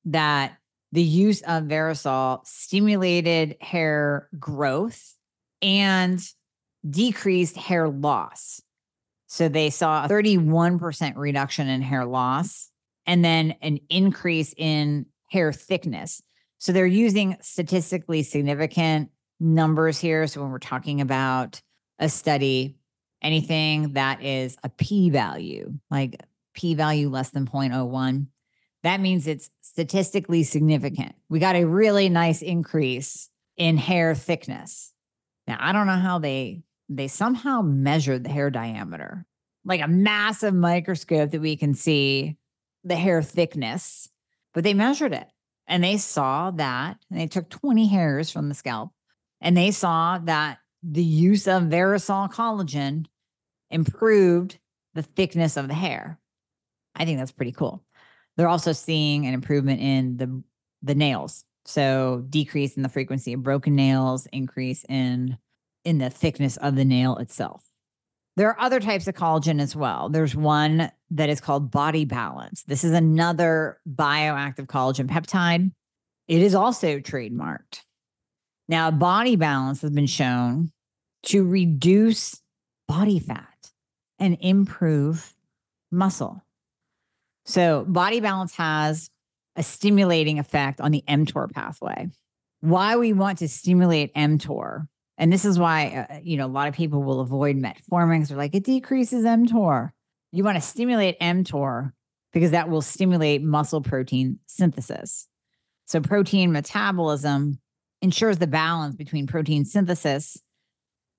that 0.06 0.56
the 0.92 1.02
use 1.02 1.42
of 1.42 1.64
Verisol 1.64 2.46
stimulated 2.46 3.56
hair 3.60 4.28
growth 4.38 5.14
and 5.62 6.20
decreased 6.88 7.56
hair 7.56 7.88
loss. 7.88 8.60
So 9.26 9.48
they 9.48 9.70
saw 9.70 10.04
a 10.04 10.08
31% 10.08 11.16
reduction 11.16 11.68
in 11.68 11.82
hair 11.82 12.04
loss 12.04 12.70
and 13.06 13.24
then 13.24 13.54
an 13.60 13.78
increase 13.88 14.54
in 14.56 15.06
hair 15.30 15.52
thickness. 15.52 16.22
So 16.58 16.72
they're 16.72 16.86
using 16.86 17.36
statistically 17.40 18.22
significant 18.22 19.10
numbers 19.40 19.98
here. 19.98 20.26
So 20.26 20.42
when 20.42 20.50
we're 20.50 20.58
talking 20.58 21.00
about 21.00 21.60
a 21.98 22.08
study, 22.08 22.76
anything 23.22 23.94
that 23.94 24.22
is 24.22 24.56
a 24.62 24.68
p 24.68 25.10
value, 25.10 25.72
like 25.90 26.20
p 26.54 26.74
value 26.74 27.10
less 27.10 27.30
than 27.30 27.46
0.01, 27.46 28.26
that 28.82 29.00
means 29.00 29.26
it's 29.26 29.50
statistically 29.62 30.44
significant. 30.44 31.14
We 31.28 31.38
got 31.38 31.56
a 31.56 31.64
really 31.64 32.08
nice 32.08 32.42
increase 32.42 33.28
in 33.56 33.76
hair 33.76 34.14
thickness. 34.14 34.92
Now, 35.46 35.56
I 35.60 35.72
don't 35.72 35.86
know 35.86 35.94
how 35.94 36.18
they 36.18 36.62
they 36.88 37.08
somehow 37.08 37.62
measured 37.62 38.24
the 38.24 38.30
hair 38.30 38.50
diameter, 38.50 39.26
like 39.64 39.80
a 39.80 39.88
massive 39.88 40.54
microscope 40.54 41.30
that 41.30 41.40
we 41.40 41.56
can 41.56 41.74
see 41.74 42.36
the 42.84 42.96
hair 42.96 43.22
thickness, 43.22 44.08
but 44.54 44.64
they 44.64 44.74
measured 44.74 45.12
it 45.12 45.26
and 45.66 45.82
they 45.82 45.96
saw 45.96 46.50
that 46.52 46.98
and 47.10 47.20
they 47.20 47.26
took 47.26 47.48
20 47.50 47.86
hairs 47.86 48.30
from 48.30 48.48
the 48.48 48.54
scalp 48.54 48.90
and 49.40 49.56
they 49.56 49.70
saw 49.70 50.18
that 50.18 50.58
the 50.82 51.02
use 51.02 51.48
of 51.48 51.64
Verisol 51.64 52.32
collagen 52.32 53.06
improved 53.70 54.58
the 54.94 55.02
thickness 55.02 55.56
of 55.56 55.68
the 55.68 55.74
hair. 55.74 56.18
I 56.94 57.04
think 57.04 57.18
that's 57.18 57.32
pretty 57.32 57.52
cool. 57.52 57.82
They're 58.36 58.48
also 58.48 58.72
seeing 58.72 59.26
an 59.26 59.34
improvement 59.34 59.80
in 59.80 60.16
the 60.16 60.42
the 60.82 60.94
nails. 60.94 61.44
So 61.64 62.24
decrease 62.30 62.76
in 62.76 62.82
the 62.82 62.88
frequency 62.88 63.32
of 63.32 63.42
broken 63.42 63.74
nails, 63.74 64.26
increase 64.32 64.84
in 64.88 65.36
in 65.86 65.98
the 65.98 66.10
thickness 66.10 66.56
of 66.56 66.74
the 66.74 66.84
nail 66.84 67.16
itself. 67.16 67.62
There 68.36 68.50
are 68.50 68.60
other 68.60 68.80
types 68.80 69.06
of 69.06 69.14
collagen 69.14 69.62
as 69.62 69.74
well. 69.74 70.10
There's 70.10 70.34
one 70.34 70.90
that 71.12 71.30
is 71.30 71.40
called 71.40 71.70
body 71.70 72.04
balance. 72.04 72.64
This 72.64 72.84
is 72.84 72.92
another 72.92 73.78
bioactive 73.88 74.66
collagen 74.66 75.06
peptide. 75.06 75.70
It 76.28 76.42
is 76.42 76.54
also 76.54 76.98
trademarked. 76.98 77.80
Now, 78.68 78.90
body 78.90 79.36
balance 79.36 79.80
has 79.82 79.92
been 79.92 80.08
shown 80.08 80.72
to 81.26 81.46
reduce 81.46 82.42
body 82.88 83.20
fat 83.20 83.70
and 84.18 84.36
improve 84.40 85.34
muscle. 85.92 86.42
So, 87.44 87.84
body 87.88 88.18
balance 88.18 88.54
has 88.56 89.08
a 89.54 89.62
stimulating 89.62 90.40
effect 90.40 90.80
on 90.80 90.90
the 90.90 91.04
mTOR 91.08 91.50
pathway. 91.52 92.08
Why 92.60 92.96
we 92.96 93.12
want 93.12 93.38
to 93.38 93.48
stimulate 93.48 94.12
mTOR 94.14 94.88
and 95.18 95.32
this 95.32 95.44
is 95.44 95.58
why, 95.58 96.06
uh, 96.10 96.18
you 96.22 96.36
know, 96.36 96.46
a 96.46 96.48
lot 96.48 96.68
of 96.68 96.74
people 96.74 97.02
will 97.02 97.20
avoid 97.20 97.56
metformin 97.56 98.16
because 98.16 98.28
they're 98.28 98.38
like, 98.38 98.54
it 98.54 98.64
decreases 98.64 99.24
mTOR. 99.24 99.90
You 100.32 100.44
want 100.44 100.56
to 100.56 100.60
stimulate 100.60 101.18
mTOR 101.20 101.92
because 102.32 102.50
that 102.50 102.68
will 102.68 102.82
stimulate 102.82 103.42
muscle 103.42 103.80
protein 103.80 104.38
synthesis. 104.46 105.26
So, 105.86 106.00
protein 106.00 106.52
metabolism 106.52 107.58
ensures 108.02 108.38
the 108.38 108.46
balance 108.46 108.94
between 108.94 109.26
protein 109.26 109.64
synthesis 109.64 110.36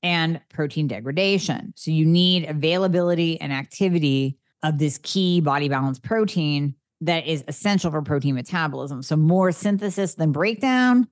and 0.03 0.41
protein 0.49 0.87
degradation. 0.87 1.73
So, 1.75 1.89
you 1.89 2.05
need 2.05 2.47
availability 2.47 3.41
and 3.41 3.51
activity 3.51 4.37
of 4.61 4.77
this 4.77 4.99
key 5.01 5.41
body 5.41 5.69
balance 5.69 5.97
protein 5.97 6.75
that 7.01 7.25
is 7.25 7.43
essential 7.47 7.89
for 7.89 8.01
protein 8.01 8.35
metabolism. 8.35 9.01
So, 9.01 9.15
more 9.15 9.51
synthesis 9.51 10.15
than 10.15 10.31
breakdown 10.31 11.07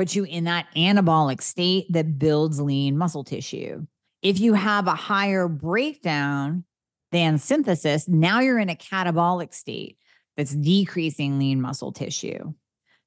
puts 0.00 0.16
you 0.16 0.24
in 0.24 0.44
that 0.44 0.66
anabolic 0.74 1.42
state 1.42 1.84
that 1.92 2.18
builds 2.18 2.58
lean 2.58 2.96
muscle 2.96 3.22
tissue. 3.22 3.86
If 4.22 4.40
you 4.40 4.54
have 4.54 4.86
a 4.86 4.94
higher 4.94 5.46
breakdown 5.46 6.64
than 7.12 7.36
synthesis, 7.36 8.08
now 8.08 8.40
you're 8.40 8.58
in 8.58 8.70
a 8.70 8.74
catabolic 8.74 9.52
state 9.52 9.98
that's 10.38 10.54
decreasing 10.54 11.38
lean 11.38 11.60
muscle 11.60 11.92
tissue. 11.92 12.54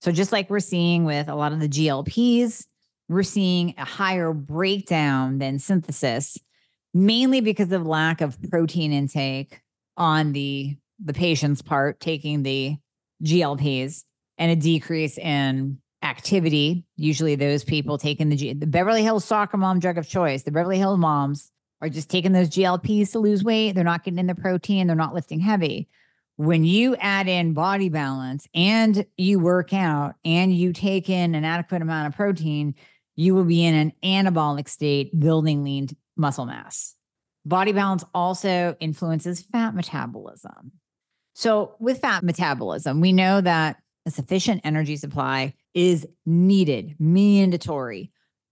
So, 0.01 0.11
just 0.11 0.31
like 0.31 0.51
we're 0.51 0.59
seeing 0.59 1.03
with 1.03 1.29
a 1.29 1.33
lot 1.35 1.51
of 1.51 1.59
the 1.59 1.67
GLPs, 1.67 2.67
we're 3.09 3.23
seeing 3.23 3.73
a 3.79 3.85
higher 3.85 4.31
breakdown 4.31 5.39
than 5.39 5.57
synthesis, 5.57 6.37
mainly 6.93 7.41
because 7.41 7.71
of 7.71 7.87
lack 7.87 8.21
of 8.21 8.37
protein 8.51 8.93
intake 8.93 9.61
on 9.97 10.31
the, 10.31 10.77
the 11.03 11.13
patient's 11.13 11.63
part, 11.63 11.99
taking 11.99 12.43
the 12.43 12.75
GLPs, 13.23 14.03
and 14.37 14.51
a 14.51 14.55
decrease 14.55 15.17
in 15.17 15.79
activity. 16.03 16.85
Usually, 16.95 17.35
those 17.35 17.63
people 17.63 17.97
taking 17.97 18.29
the, 18.29 18.35
G- 18.35 18.53
the 18.53 18.67
Beverly 18.67 19.03
Hills 19.03 19.25
soccer 19.25 19.57
mom 19.57 19.79
drug 19.79 19.97
of 19.97 20.07
choice, 20.07 20.43
the 20.43 20.51
Beverly 20.51 20.77
Hills 20.77 20.99
moms 20.99 21.51
are 21.81 21.89
just 21.89 22.09
taking 22.09 22.31
those 22.31 22.49
GLPs 22.49 23.11
to 23.11 23.19
lose 23.19 23.43
weight. 23.43 23.73
They're 23.73 23.83
not 23.83 24.03
getting 24.03 24.19
in 24.19 24.27
the 24.27 24.35
protein, 24.35 24.87
they're 24.87 24.95
not 24.95 25.13
lifting 25.13 25.39
heavy. 25.39 25.89
When 26.35 26.63
you 26.63 26.95
add 26.95 27.27
in 27.27 27.53
body 27.53 27.89
balance 27.89 28.47
and 28.55 29.05
you 29.17 29.39
work 29.39 29.71
out 29.71 30.15
and 30.25 30.53
you 30.53 30.73
take 30.73 31.09
in 31.09 31.35
an 31.35 31.45
adequate 31.45 31.81
amount 31.81 32.07
of 32.07 32.15
protein, 32.15 32.73
you 33.15 33.35
will 33.35 33.43
be 33.43 33.63
in 33.63 33.75
an 33.75 33.93
anabolic 34.03 34.67
state, 34.67 35.17
building 35.17 35.63
lean 35.63 35.89
muscle 36.17 36.45
mass. 36.45 36.95
Body 37.45 37.71
balance 37.71 38.03
also 38.15 38.75
influences 38.79 39.41
fat 39.41 39.75
metabolism. 39.75 40.71
So, 41.33 41.75
with 41.79 41.99
fat 41.99 42.23
metabolism, 42.23 43.01
we 43.01 43.11
know 43.11 43.41
that 43.41 43.77
a 44.05 44.11
sufficient 44.11 44.61
energy 44.63 44.97
supply 44.97 45.53
is 45.73 46.07
needed, 46.25 46.95
mandatory 46.99 48.11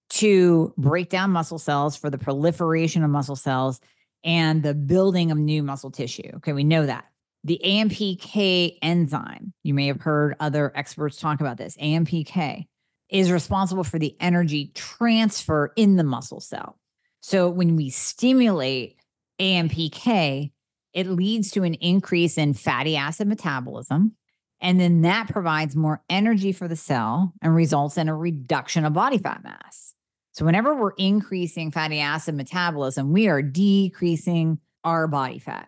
to 0.10 0.74
break 0.77 1.10
down 1.10 1.31
muscle 1.31 1.60
cells 1.60 1.96
for 1.96 2.10
the 2.10 2.17
proliferation 2.17 3.03
of 3.03 3.10
muscle 3.10 3.36
cells 3.36 3.79
and 4.24 4.63
the 4.63 4.74
building 4.74 5.31
of 5.31 5.38
new 5.38 5.63
muscle 5.63 5.91
tissue. 5.91 6.29
Okay, 6.36 6.53
we 6.53 6.63
know 6.63 6.86
that. 6.86 7.05
The 7.43 7.60
AMPK 7.65 8.77
enzyme, 8.81 9.53
you 9.63 9.74
may 9.74 9.88
have 9.88 10.01
heard 10.01 10.36
other 10.39 10.72
experts 10.75 11.17
talk 11.20 11.41
about 11.41 11.58
this. 11.58 11.75
AMPK 11.77 12.67
is 13.10 13.31
responsible 13.31 13.84
for 13.84 14.00
the 14.00 14.15
energy 14.20 14.72
transfer 14.75 15.74
in 15.75 15.96
the 15.96 16.03
muscle 16.03 16.39
cell. 16.39 16.77
So 17.22 17.50
when 17.50 17.75
we 17.75 17.89
stimulate 17.89 18.98
AMPK, 19.39 20.51
it 20.93 21.08
leads 21.08 21.51
to 21.51 21.63
an 21.63 21.74
increase 21.75 22.38
in 22.38 22.53
fatty 22.53 22.96
acid 22.96 23.27
metabolism, 23.27 24.15
and 24.62 24.80
then 24.80 25.01
that 25.01 25.27
provides 25.27 25.75
more 25.75 26.03
energy 26.10 26.51
for 26.51 26.68
the 26.68 26.75
cell 26.75 27.34
and 27.41 27.56
results 27.56 27.98
in 27.98 28.08
a 28.08 28.15
reduction 28.15 28.86
of 28.86 28.94
body 28.94 29.18
fat 29.18 29.44
mass. 29.44 29.96
So, 30.34 30.46
whenever 30.46 30.75
we're 30.75 30.94
increasing 30.98 31.72
fatty 31.72 32.00
acid 32.00 32.36
metabolism, 32.36 33.12
we 33.12 33.27
are 33.27 33.41
decreasing 33.41 34.60
our 34.84 35.08
body 35.08 35.39
fat. 35.39 35.68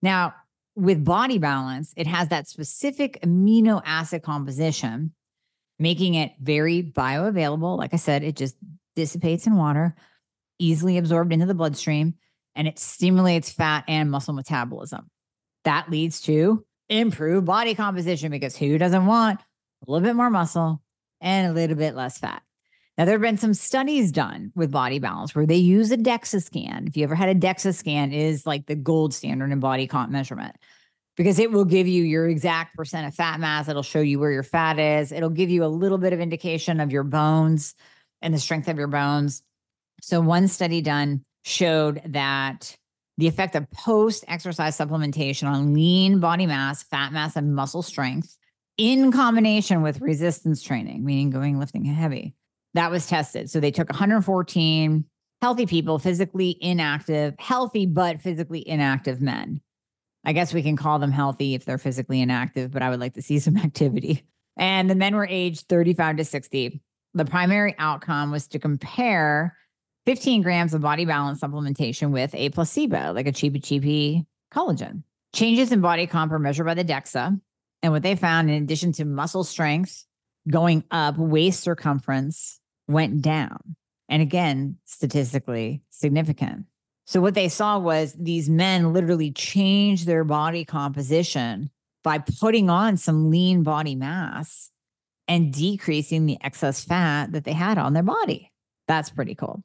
Now, 0.00 0.34
with 0.74 1.04
body 1.04 1.38
balance, 1.38 1.92
it 1.96 2.06
has 2.06 2.28
that 2.28 2.48
specific 2.48 3.20
amino 3.22 3.82
acid 3.84 4.22
composition, 4.22 5.12
making 5.78 6.14
it 6.14 6.32
very 6.40 6.82
bioavailable. 6.82 7.76
Like 7.76 7.92
I 7.92 7.98
said, 7.98 8.22
it 8.22 8.36
just 8.36 8.56
dissipates 8.96 9.46
in 9.46 9.56
water, 9.56 9.94
easily 10.58 10.96
absorbed 10.96 11.32
into 11.32 11.46
the 11.46 11.54
bloodstream, 11.54 12.14
and 12.54 12.66
it 12.66 12.78
stimulates 12.78 13.52
fat 13.52 13.84
and 13.88 14.10
muscle 14.10 14.34
metabolism. 14.34 15.10
That 15.64 15.90
leads 15.90 16.22
to 16.22 16.64
improve 16.90 17.46
body 17.46 17.74
composition 17.74 18.30
because 18.30 18.56
who 18.56 18.76
doesn't 18.76 19.06
want 19.06 19.40
a 19.86 19.90
little 19.90 20.06
bit 20.06 20.16
more 20.16 20.28
muscle 20.28 20.82
and 21.20 21.46
a 21.46 21.54
little 21.54 21.76
bit 21.76 21.94
less 21.94 22.18
fat? 22.18 22.42
Now, 22.98 23.06
there 23.06 23.14
have 23.14 23.22
been 23.22 23.38
some 23.38 23.54
studies 23.54 24.12
done 24.12 24.52
with 24.54 24.70
body 24.70 24.98
balance 24.98 25.34
where 25.34 25.46
they 25.46 25.56
use 25.56 25.90
a 25.90 25.96
DEXA 25.96 26.42
scan. 26.42 26.86
If 26.86 26.98
you 26.98 27.04
ever 27.04 27.14
had 27.14 27.30
a 27.30 27.34
DEXA 27.34 27.74
scan, 27.74 28.12
is 28.12 28.44
like 28.44 28.66
the 28.66 28.74
gold 28.74 29.14
standard 29.14 29.50
in 29.52 29.60
body 29.60 29.86
comp 29.86 30.10
measurement 30.10 30.56
because 31.16 31.38
it 31.38 31.50
will 31.50 31.64
give 31.64 31.88
you 31.88 32.02
your 32.02 32.28
exact 32.28 32.76
percent 32.76 33.06
of 33.06 33.14
fat 33.14 33.40
mass. 33.40 33.68
It'll 33.68 33.82
show 33.82 34.00
you 34.00 34.18
where 34.18 34.32
your 34.32 34.42
fat 34.42 34.78
is. 34.78 35.12
It'll 35.12 35.30
give 35.30 35.48
you 35.48 35.64
a 35.64 35.66
little 35.66 35.96
bit 35.96 36.12
of 36.12 36.20
indication 36.20 36.78
of 36.78 36.92
your 36.92 37.04
bones 37.04 37.74
and 38.20 38.34
the 38.34 38.38
strength 38.38 38.68
of 38.68 38.76
your 38.76 38.88
bones. 38.88 39.42
So, 40.02 40.20
one 40.20 40.48
study 40.48 40.82
done 40.82 41.24
showed 41.44 42.02
that 42.06 42.76
the 43.20 43.28
effect 43.28 43.54
of 43.54 43.70
post 43.70 44.24
exercise 44.26 44.76
supplementation 44.76 45.46
on 45.46 45.74
lean 45.74 46.20
body 46.20 46.46
mass, 46.46 46.82
fat 46.82 47.12
mass, 47.12 47.36
and 47.36 47.54
muscle 47.54 47.82
strength 47.82 48.36
in 48.76 49.12
combination 49.12 49.82
with 49.82 50.00
resistance 50.00 50.62
training, 50.62 51.04
meaning 51.04 51.28
going 51.28 51.58
lifting 51.58 51.84
heavy, 51.84 52.34
that 52.74 52.90
was 52.90 53.06
tested. 53.06 53.50
So 53.50 53.60
they 53.60 53.70
took 53.70 53.90
114 53.90 55.04
healthy 55.42 55.66
people, 55.66 55.98
physically 55.98 56.56
inactive, 56.60 57.34
healthy 57.38 57.84
but 57.86 58.20
physically 58.20 58.66
inactive 58.66 59.20
men. 59.20 59.60
I 60.24 60.32
guess 60.32 60.54
we 60.54 60.62
can 60.62 60.76
call 60.76 60.98
them 60.98 61.12
healthy 61.12 61.54
if 61.54 61.64
they're 61.64 61.78
physically 61.78 62.22
inactive, 62.22 62.70
but 62.70 62.82
I 62.82 62.90
would 62.90 63.00
like 63.00 63.14
to 63.14 63.22
see 63.22 63.38
some 63.38 63.56
activity. 63.58 64.24
And 64.56 64.88
the 64.88 64.94
men 64.94 65.14
were 65.14 65.26
aged 65.28 65.68
35 65.68 66.16
to 66.16 66.24
60. 66.24 66.80
The 67.14 67.24
primary 67.24 67.74
outcome 67.78 68.30
was 68.30 68.48
to 68.48 68.58
compare 68.58 69.56
15 70.06 70.42
grams 70.42 70.74
of 70.74 70.80
body 70.80 71.04
balance 71.04 71.40
supplementation 71.40 72.10
with 72.10 72.34
a 72.34 72.48
placebo, 72.50 73.12
like 73.12 73.26
a 73.26 73.32
cheapy 73.32 73.60
cheapy 73.60 74.26
collagen. 74.52 75.02
Changes 75.32 75.72
in 75.72 75.80
body 75.80 76.06
comp 76.06 76.32
are 76.32 76.38
measured 76.38 76.66
by 76.66 76.74
the 76.74 76.84
DEXA. 76.84 77.40
And 77.82 77.92
what 77.92 78.02
they 78.02 78.16
found, 78.16 78.50
in 78.50 78.62
addition 78.62 78.92
to 78.92 79.04
muscle 79.04 79.44
strength 79.44 80.04
going 80.48 80.84
up, 80.90 81.16
waist 81.18 81.60
circumference 81.60 82.60
went 82.88 83.22
down. 83.22 83.76
And 84.08 84.22
again, 84.22 84.76
statistically 84.84 85.82
significant. 85.90 86.66
So 87.06 87.20
what 87.20 87.34
they 87.34 87.48
saw 87.48 87.78
was 87.78 88.14
these 88.18 88.48
men 88.48 88.92
literally 88.92 89.32
changed 89.32 90.06
their 90.06 90.24
body 90.24 90.64
composition 90.64 91.70
by 92.02 92.18
putting 92.18 92.70
on 92.70 92.96
some 92.96 93.30
lean 93.30 93.62
body 93.62 93.94
mass 93.94 94.70
and 95.28 95.52
decreasing 95.52 96.26
the 96.26 96.38
excess 96.42 96.84
fat 96.84 97.32
that 97.32 97.44
they 97.44 97.52
had 97.52 97.78
on 97.78 97.92
their 97.92 98.02
body. 98.02 98.52
That's 98.88 99.10
pretty 99.10 99.34
cool. 99.34 99.62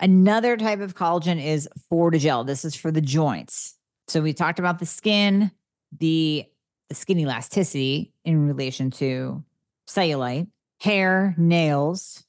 Another 0.00 0.56
type 0.56 0.80
of 0.80 0.94
collagen 0.94 1.42
is 1.44 1.68
Fortigel. 1.90 2.46
This 2.46 2.64
is 2.64 2.76
for 2.76 2.92
the 2.92 3.00
joints. 3.00 3.76
So 4.06 4.20
we 4.22 4.32
talked 4.32 4.58
about 4.58 4.78
the 4.78 4.86
skin, 4.86 5.50
the, 5.98 6.46
the 6.88 6.94
skin 6.94 7.18
elasticity 7.18 8.12
in 8.24 8.46
relation 8.46 8.90
to 8.92 9.42
cellulite, 9.88 10.46
hair, 10.80 11.34
nails, 11.36 12.24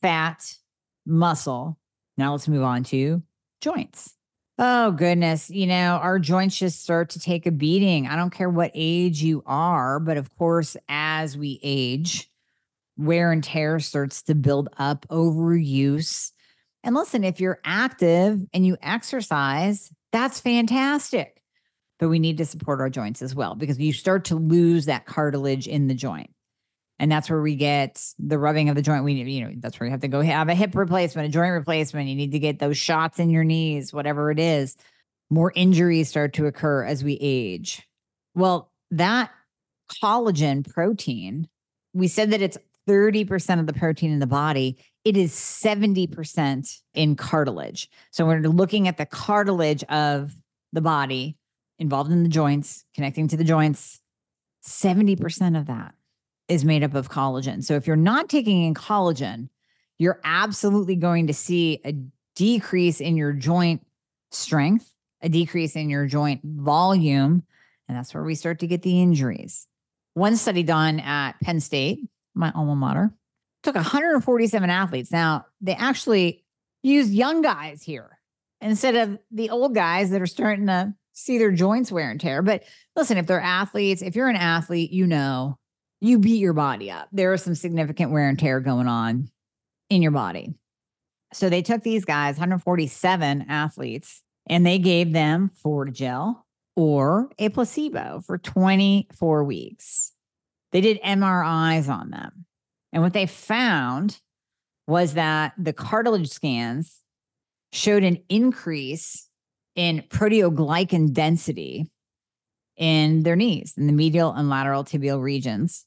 fat, 0.00 0.54
muscle. 1.06 1.78
Now 2.16 2.32
let's 2.32 2.48
move 2.48 2.64
on 2.64 2.82
to 2.84 3.22
joints. 3.60 4.14
Oh, 4.58 4.90
goodness. 4.90 5.48
You 5.48 5.66
know, 5.66 5.98
our 6.02 6.18
joints 6.18 6.58
just 6.58 6.82
start 6.82 7.10
to 7.10 7.20
take 7.20 7.46
a 7.46 7.50
beating. 7.50 8.06
I 8.06 8.16
don't 8.16 8.30
care 8.30 8.50
what 8.50 8.72
age 8.74 9.22
you 9.22 9.42
are, 9.46 9.98
but 9.98 10.16
of 10.16 10.34
course, 10.36 10.76
as 10.88 11.38
we 11.38 11.58
age, 11.62 12.30
wear 12.98 13.32
and 13.32 13.42
tear 13.42 13.80
starts 13.80 14.22
to 14.24 14.34
build 14.34 14.68
up, 14.76 15.06
overuse 15.08 16.32
and 16.84 16.94
listen, 16.94 17.24
if 17.24 17.40
you're 17.40 17.60
active 17.64 18.40
and 18.52 18.66
you 18.66 18.76
exercise, 18.82 19.92
that's 20.10 20.40
fantastic. 20.40 21.42
But 21.98 22.08
we 22.08 22.18
need 22.18 22.38
to 22.38 22.44
support 22.44 22.80
our 22.80 22.90
joints 22.90 23.22
as 23.22 23.34
well 23.34 23.54
because 23.54 23.78
you 23.78 23.92
start 23.92 24.24
to 24.26 24.36
lose 24.36 24.86
that 24.86 25.06
cartilage 25.06 25.68
in 25.68 25.86
the 25.86 25.94
joint. 25.94 26.30
And 26.98 27.10
that's 27.10 27.30
where 27.30 27.40
we 27.40 27.56
get 27.56 28.04
the 28.18 28.38
rubbing 28.38 28.68
of 28.68 28.76
the 28.76 28.82
joint. 28.82 29.04
We, 29.04 29.14
need, 29.14 29.28
you 29.28 29.44
know, 29.44 29.52
that's 29.56 29.78
where 29.78 29.86
you 29.86 29.90
have 29.92 30.00
to 30.00 30.08
go 30.08 30.20
have 30.20 30.48
a 30.48 30.54
hip 30.54 30.74
replacement, 30.74 31.28
a 31.28 31.32
joint 31.32 31.52
replacement. 31.52 32.08
You 32.08 32.14
need 32.14 32.32
to 32.32 32.38
get 32.38 32.58
those 32.58 32.76
shots 32.76 33.18
in 33.18 33.30
your 33.30 33.44
knees, 33.44 33.92
whatever 33.92 34.30
it 34.30 34.38
is. 34.38 34.76
More 35.30 35.52
injuries 35.54 36.08
start 36.08 36.34
to 36.34 36.46
occur 36.46 36.84
as 36.84 37.02
we 37.02 37.18
age. 37.20 37.86
Well, 38.34 38.70
that 38.90 39.30
collagen 40.02 40.68
protein, 40.68 41.48
we 41.92 42.08
said 42.08 42.30
that 42.32 42.42
it's 42.42 42.58
30% 42.88 43.60
of 43.60 43.66
the 43.66 43.72
protein 43.72 44.12
in 44.12 44.18
the 44.18 44.26
body 44.26 44.78
it 45.04 45.16
is 45.16 45.32
70% 45.32 46.80
in 46.94 47.16
cartilage. 47.16 47.90
So 48.10 48.26
we're 48.26 48.40
looking 48.40 48.86
at 48.88 48.98
the 48.98 49.06
cartilage 49.06 49.82
of 49.84 50.32
the 50.72 50.80
body 50.80 51.36
involved 51.78 52.12
in 52.12 52.22
the 52.22 52.28
joints, 52.28 52.84
connecting 52.94 53.28
to 53.28 53.36
the 53.36 53.44
joints. 53.44 54.00
70% 54.64 55.58
of 55.58 55.66
that 55.66 55.94
is 56.48 56.64
made 56.64 56.84
up 56.84 56.94
of 56.94 57.10
collagen. 57.10 57.64
So 57.64 57.74
if 57.74 57.86
you're 57.86 57.96
not 57.96 58.28
taking 58.28 58.64
in 58.64 58.74
collagen, 58.74 59.48
you're 59.98 60.20
absolutely 60.24 60.96
going 60.96 61.26
to 61.26 61.34
see 61.34 61.80
a 61.84 61.94
decrease 62.34 63.00
in 63.00 63.16
your 63.16 63.32
joint 63.32 63.84
strength, 64.30 64.92
a 65.20 65.28
decrease 65.28 65.76
in 65.76 65.90
your 65.90 66.06
joint 66.06 66.40
volume. 66.44 67.42
And 67.88 67.96
that's 67.96 68.14
where 68.14 68.22
we 68.22 68.34
start 68.34 68.60
to 68.60 68.66
get 68.66 68.82
the 68.82 69.02
injuries. 69.02 69.66
One 70.14 70.36
study 70.36 70.62
done 70.62 71.00
at 71.00 71.40
Penn 71.40 71.60
State, 71.60 72.00
my 72.34 72.52
alma 72.54 72.76
mater, 72.76 73.12
took 73.62 73.74
147 73.74 74.70
athletes. 74.70 75.10
Now, 75.10 75.46
they 75.60 75.74
actually 75.74 76.44
used 76.82 77.12
young 77.12 77.42
guys 77.42 77.82
here 77.82 78.18
instead 78.60 78.96
of 78.96 79.18
the 79.30 79.50
old 79.50 79.74
guys 79.74 80.10
that 80.10 80.22
are 80.22 80.26
starting 80.26 80.66
to 80.66 80.94
see 81.12 81.38
their 81.38 81.52
joints 81.52 81.92
wear 81.92 82.10
and 82.10 82.20
tear. 82.20 82.42
But 82.42 82.64
listen, 82.96 83.18
if 83.18 83.26
they're 83.26 83.40
athletes, 83.40 84.02
if 84.02 84.16
you're 84.16 84.28
an 84.28 84.36
athlete, 84.36 84.92
you 84.92 85.06
know 85.06 85.58
you 86.00 86.18
beat 86.18 86.40
your 86.40 86.52
body 86.52 86.90
up. 86.90 87.08
There 87.12 87.32
is 87.32 87.42
some 87.42 87.54
significant 87.54 88.10
wear 88.10 88.28
and 88.28 88.38
tear 88.38 88.60
going 88.60 88.88
on 88.88 89.30
in 89.88 90.02
your 90.02 90.10
body. 90.10 90.54
So 91.32 91.48
they 91.48 91.62
took 91.62 91.82
these 91.82 92.04
guys, 92.04 92.34
147 92.36 93.46
athletes, 93.48 94.22
and 94.48 94.66
they 94.66 94.78
gave 94.78 95.12
them 95.12 95.50
Fortigel 95.64 96.42
or 96.76 97.30
a 97.38 97.48
placebo 97.50 98.22
for 98.26 98.38
24 98.38 99.44
weeks. 99.44 100.12
They 100.72 100.80
did 100.80 101.00
MRIs 101.02 101.88
on 101.88 102.10
them. 102.10 102.46
And 102.92 103.02
what 103.02 103.12
they 103.12 103.26
found 103.26 104.20
was 104.86 105.14
that 105.14 105.54
the 105.56 105.72
cartilage 105.72 106.28
scans 106.28 107.00
showed 107.72 108.04
an 108.04 108.18
increase 108.28 109.28
in 109.74 110.02
proteoglycan 110.08 111.12
density 111.12 111.90
in 112.76 113.22
their 113.22 113.36
knees, 113.36 113.74
in 113.76 113.86
the 113.86 113.92
medial 113.92 114.32
and 114.32 114.50
lateral 114.50 114.84
tibial 114.84 115.22
regions 115.22 115.86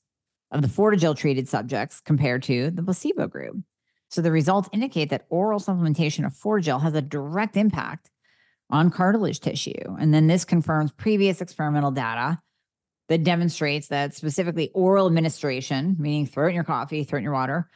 of 0.51 0.61
the 0.61 0.67
Fortigel 0.67 1.15
treated 1.15 1.49
subjects 1.49 2.01
compared 2.01 2.43
to 2.43 2.71
the 2.71 2.83
placebo 2.83 3.27
group. 3.27 3.57
So 4.09 4.21
the 4.21 4.31
results 4.31 4.69
indicate 4.71 5.09
that 5.09 5.25
oral 5.29 5.59
supplementation 5.59 6.25
of 6.25 6.33
Fortigel 6.33 6.81
has 6.81 6.93
a 6.93 7.01
direct 7.01 7.57
impact 7.57 8.09
on 8.69 8.89
cartilage 8.89 9.39
tissue. 9.39 9.95
And 9.99 10.13
then 10.13 10.27
this 10.27 10.45
confirms 10.45 10.91
previous 10.91 11.41
experimental 11.41 11.91
data 11.91 12.39
that 13.09 13.23
demonstrates 13.23 13.87
that 13.87 14.15
specifically 14.15 14.71
oral 14.73 15.07
administration, 15.07 15.95
meaning 15.99 16.25
throw 16.25 16.45
it 16.45 16.49
in 16.49 16.55
your 16.55 16.63
coffee, 16.63 17.03
throw 17.03 17.17
it 17.17 17.19
in 17.19 17.23
your 17.23 17.33
water, 17.33 17.69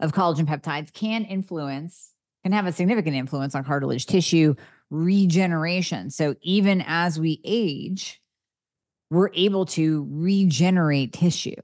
of 0.00 0.12
collagen 0.12 0.46
peptides 0.46 0.92
can 0.92 1.24
influence, 1.24 2.10
can 2.42 2.52
have 2.52 2.66
a 2.66 2.72
significant 2.72 3.16
influence 3.16 3.54
on 3.54 3.64
cartilage 3.64 4.06
tissue 4.06 4.54
regeneration. 4.90 6.10
So 6.10 6.34
even 6.42 6.84
as 6.86 7.18
we 7.18 7.40
age, 7.44 8.20
we're 9.10 9.30
able 9.34 9.66
to 9.66 10.06
regenerate 10.10 11.12
tissue. 11.12 11.60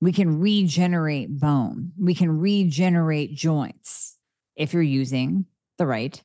We 0.00 0.12
can 0.12 0.40
regenerate 0.40 1.38
bone. 1.38 1.92
We 1.98 2.14
can 2.14 2.38
regenerate 2.38 3.34
joints 3.34 4.18
if 4.56 4.72
you're 4.72 4.82
using 4.82 5.46
the 5.78 5.86
right 5.86 6.22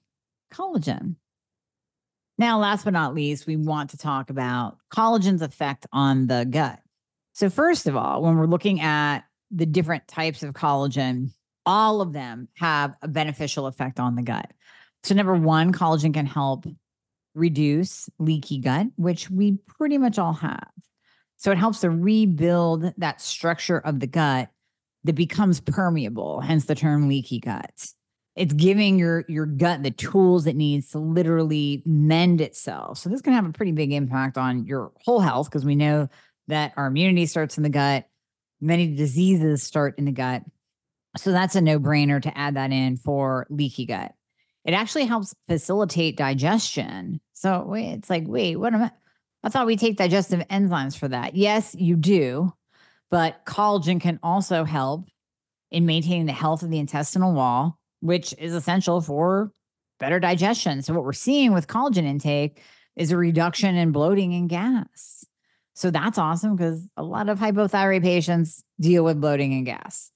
collagen. 0.53 1.15
Now, 2.37 2.59
last 2.59 2.83
but 2.83 2.93
not 2.93 3.15
least, 3.15 3.47
we 3.47 3.55
want 3.55 3.91
to 3.91 3.97
talk 3.97 4.29
about 4.29 4.77
collagen's 4.93 5.41
effect 5.41 5.87
on 5.91 6.27
the 6.27 6.45
gut. 6.49 6.79
So, 7.33 7.49
first 7.49 7.87
of 7.87 7.95
all, 7.95 8.21
when 8.21 8.35
we're 8.35 8.45
looking 8.45 8.79
at 8.79 9.21
the 9.49 9.65
different 9.65 10.07
types 10.07 10.43
of 10.43 10.53
collagen, 10.53 11.31
all 11.65 12.01
of 12.01 12.13
them 12.13 12.47
have 12.55 12.95
a 13.01 13.07
beneficial 13.07 13.65
effect 13.65 13.99
on 13.99 14.15
the 14.15 14.21
gut. 14.21 14.51
So, 15.03 15.15
number 15.15 15.35
one, 15.35 15.73
collagen 15.73 16.13
can 16.13 16.27
help 16.27 16.65
reduce 17.33 18.09
leaky 18.19 18.59
gut, 18.59 18.87
which 18.97 19.29
we 19.29 19.57
pretty 19.67 19.97
much 19.97 20.19
all 20.19 20.33
have. 20.33 20.69
So, 21.37 21.51
it 21.51 21.57
helps 21.57 21.79
to 21.81 21.89
rebuild 21.89 22.93
that 22.97 23.19
structure 23.19 23.79
of 23.79 23.99
the 23.99 24.07
gut 24.07 24.49
that 25.05 25.13
becomes 25.13 25.59
permeable, 25.59 26.41
hence 26.41 26.65
the 26.65 26.75
term 26.75 27.07
leaky 27.07 27.39
gut 27.39 27.93
it's 28.37 28.53
giving 28.53 28.99
your 28.99 29.25
your 29.27 29.45
gut 29.45 29.83
the 29.83 29.91
tools 29.91 30.45
it 30.45 30.55
needs 30.55 30.91
to 30.91 30.99
literally 30.99 31.83
mend 31.85 32.39
itself. 32.41 32.99
So 32.99 33.09
this 33.09 33.21
can 33.21 33.33
have 33.33 33.45
a 33.45 33.51
pretty 33.51 33.71
big 33.71 33.91
impact 33.91 34.37
on 34.37 34.65
your 34.65 34.91
whole 35.03 35.19
health 35.19 35.49
because 35.49 35.65
we 35.65 35.75
know 35.75 36.09
that 36.47 36.73
our 36.77 36.87
immunity 36.87 37.25
starts 37.25 37.57
in 37.57 37.63
the 37.63 37.69
gut. 37.69 38.07
Many 38.61 38.95
diseases 38.95 39.63
start 39.63 39.97
in 39.97 40.05
the 40.05 40.11
gut. 40.11 40.43
So 41.17 41.31
that's 41.31 41.55
a 41.55 41.61
no-brainer 41.61 42.21
to 42.21 42.37
add 42.37 42.55
that 42.55 42.71
in 42.71 42.97
for 42.97 43.47
leaky 43.49 43.85
gut. 43.85 44.13
It 44.63 44.73
actually 44.73 45.05
helps 45.05 45.33
facilitate 45.47 46.17
digestion. 46.17 47.21
So 47.33 47.73
it's 47.73 48.09
like, 48.09 48.25
wait, 48.27 48.57
what 48.57 48.73
am 48.73 48.83
I? 48.83 48.91
I 49.43 49.49
thought 49.49 49.67
we 49.67 49.77
take 49.77 49.97
digestive 49.97 50.41
enzymes 50.49 50.97
for 50.97 51.07
that. 51.07 51.35
Yes, 51.35 51.75
you 51.77 51.95
do, 51.95 52.53
but 53.09 53.45
collagen 53.45 54.01
can 54.01 54.19
also 54.21 54.63
help 54.63 55.05
in 55.71 55.85
maintaining 55.85 56.25
the 56.25 56.33
health 56.33 56.63
of 56.63 56.69
the 56.69 56.79
intestinal 56.79 57.33
wall, 57.33 57.79
which 58.01 58.33
is 58.37 58.53
essential 58.53 59.01
for 59.01 59.51
better 59.99 60.19
digestion. 60.19 60.81
So, 60.81 60.93
what 60.93 61.03
we're 61.03 61.13
seeing 61.13 61.53
with 61.53 61.67
collagen 61.67 62.05
intake 62.05 62.61
is 62.95 63.11
a 63.11 63.17
reduction 63.17 63.75
in 63.75 63.91
bloating 63.91 64.33
and 64.33 64.49
gas. 64.49 65.25
So, 65.75 65.91
that's 65.91 66.17
awesome 66.17 66.55
because 66.55 66.87
a 66.97 67.03
lot 67.03 67.29
of 67.29 67.39
hypothyroid 67.39 68.03
patients 68.03 68.63
deal 68.79 69.03
with 69.03 69.21
bloating 69.21 69.53
and 69.53 69.65
gas. 69.65 70.11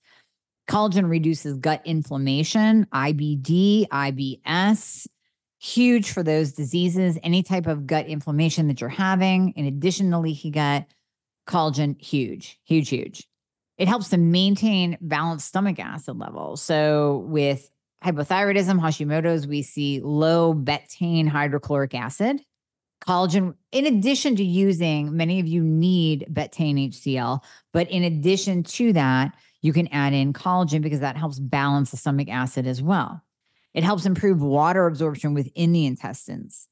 Collagen 0.70 1.10
reduces 1.10 1.58
gut 1.58 1.82
inflammation, 1.86 2.86
IBD, 2.94 3.88
IBS, 3.90 5.08
huge 5.60 6.12
for 6.12 6.24
those 6.24 6.54
diseases. 6.54 7.18
Any 7.24 7.44
type 7.44 7.68
of 7.68 7.86
gut 7.86 8.08
inflammation 8.08 8.68
that 8.68 8.80
you're 8.80 8.90
having, 8.90 9.50
in 9.52 9.66
addition 9.66 10.12
to 10.12 10.20
leaky 10.20 10.50
gut, 10.50 10.86
collagen, 11.48 12.00
huge, 12.02 12.60
huge, 12.64 12.90
huge. 12.90 13.28
It 13.82 13.88
helps 13.88 14.10
to 14.10 14.18
maintain 14.18 14.96
balanced 15.02 15.48
stomach 15.48 15.80
acid 15.80 16.20
levels. 16.20 16.62
So, 16.62 17.26
with 17.26 17.72
hypothyroidism, 18.06 18.80
Hashimoto's, 18.80 19.48
we 19.48 19.64
see 19.64 20.00
low 20.02 20.54
betaine 20.54 21.28
hydrochloric 21.28 21.96
acid. 21.96 22.42
Collagen, 23.04 23.56
in 23.72 23.88
addition 23.88 24.36
to 24.36 24.44
using, 24.44 25.18
many 25.18 25.40
of 25.40 25.48
you 25.48 25.64
need 25.64 26.28
betaine 26.32 26.90
HCl, 26.90 27.42
but 27.74 27.90
in 27.90 28.04
addition 28.04 28.62
to 28.62 28.94
that, 28.94 29.36
you 29.64 29.74
can 29.74 29.88
add 29.88 30.14
in 30.14 30.32
collagen 30.32 30.84
because 30.84 31.00
that 31.00 31.18
helps 31.18 31.40
balance 31.40 31.90
the 31.90 31.98
stomach 31.98 32.30
acid 32.30 32.68
as 32.68 32.84
well. 32.84 33.24
It 33.74 33.84
helps 33.84 34.06
improve 34.06 34.44
water 34.44 34.86
absorption 34.86 35.34
within 35.34 35.72
the 35.72 35.88
intestines. 35.88 36.68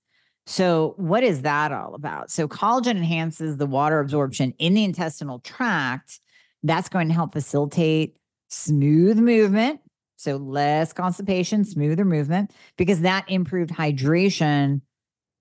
So, 0.46 0.94
what 0.98 1.24
is 1.24 1.42
that 1.42 1.72
all 1.72 1.96
about? 1.96 2.30
So, 2.30 2.48
collagen 2.48 2.98
enhances 2.98 3.58
the 3.58 3.66
water 3.66 4.00
absorption 4.00 4.54
in 4.60 4.76
the 4.76 4.84
intestinal 4.84 5.40
tract. 5.40 6.20
That's 6.64 6.90
going 6.90 7.08
to 7.08 7.14
help 7.14 7.34
facilitate 7.34 8.18
smooth 8.50 9.18
movement. 9.18 9.82
So, 10.18 10.36
less 10.36 10.92
constipation, 10.92 11.64
smoother 11.64 12.04
movement, 12.04 12.52
because 12.78 13.02
that 13.02 13.30
improved 13.30 13.72
hydration 13.72 14.82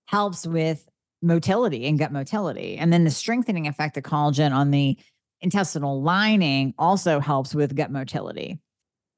helps 0.07 0.46
with 0.46 0.88
motility 1.20 1.87
and 1.87 1.98
gut 1.98 2.12
motility. 2.12 2.76
And 2.76 2.92
then 2.92 3.04
the 3.04 3.11
strengthening 3.11 3.66
effect 3.66 3.96
of 3.96 4.04
collagen 4.04 4.52
on 4.52 4.70
the 4.70 4.96
intestinal 5.40 6.02
lining 6.02 6.74
also 6.78 7.20
helps 7.20 7.54
with 7.54 7.74
gut 7.74 7.90
motility. 7.90 8.61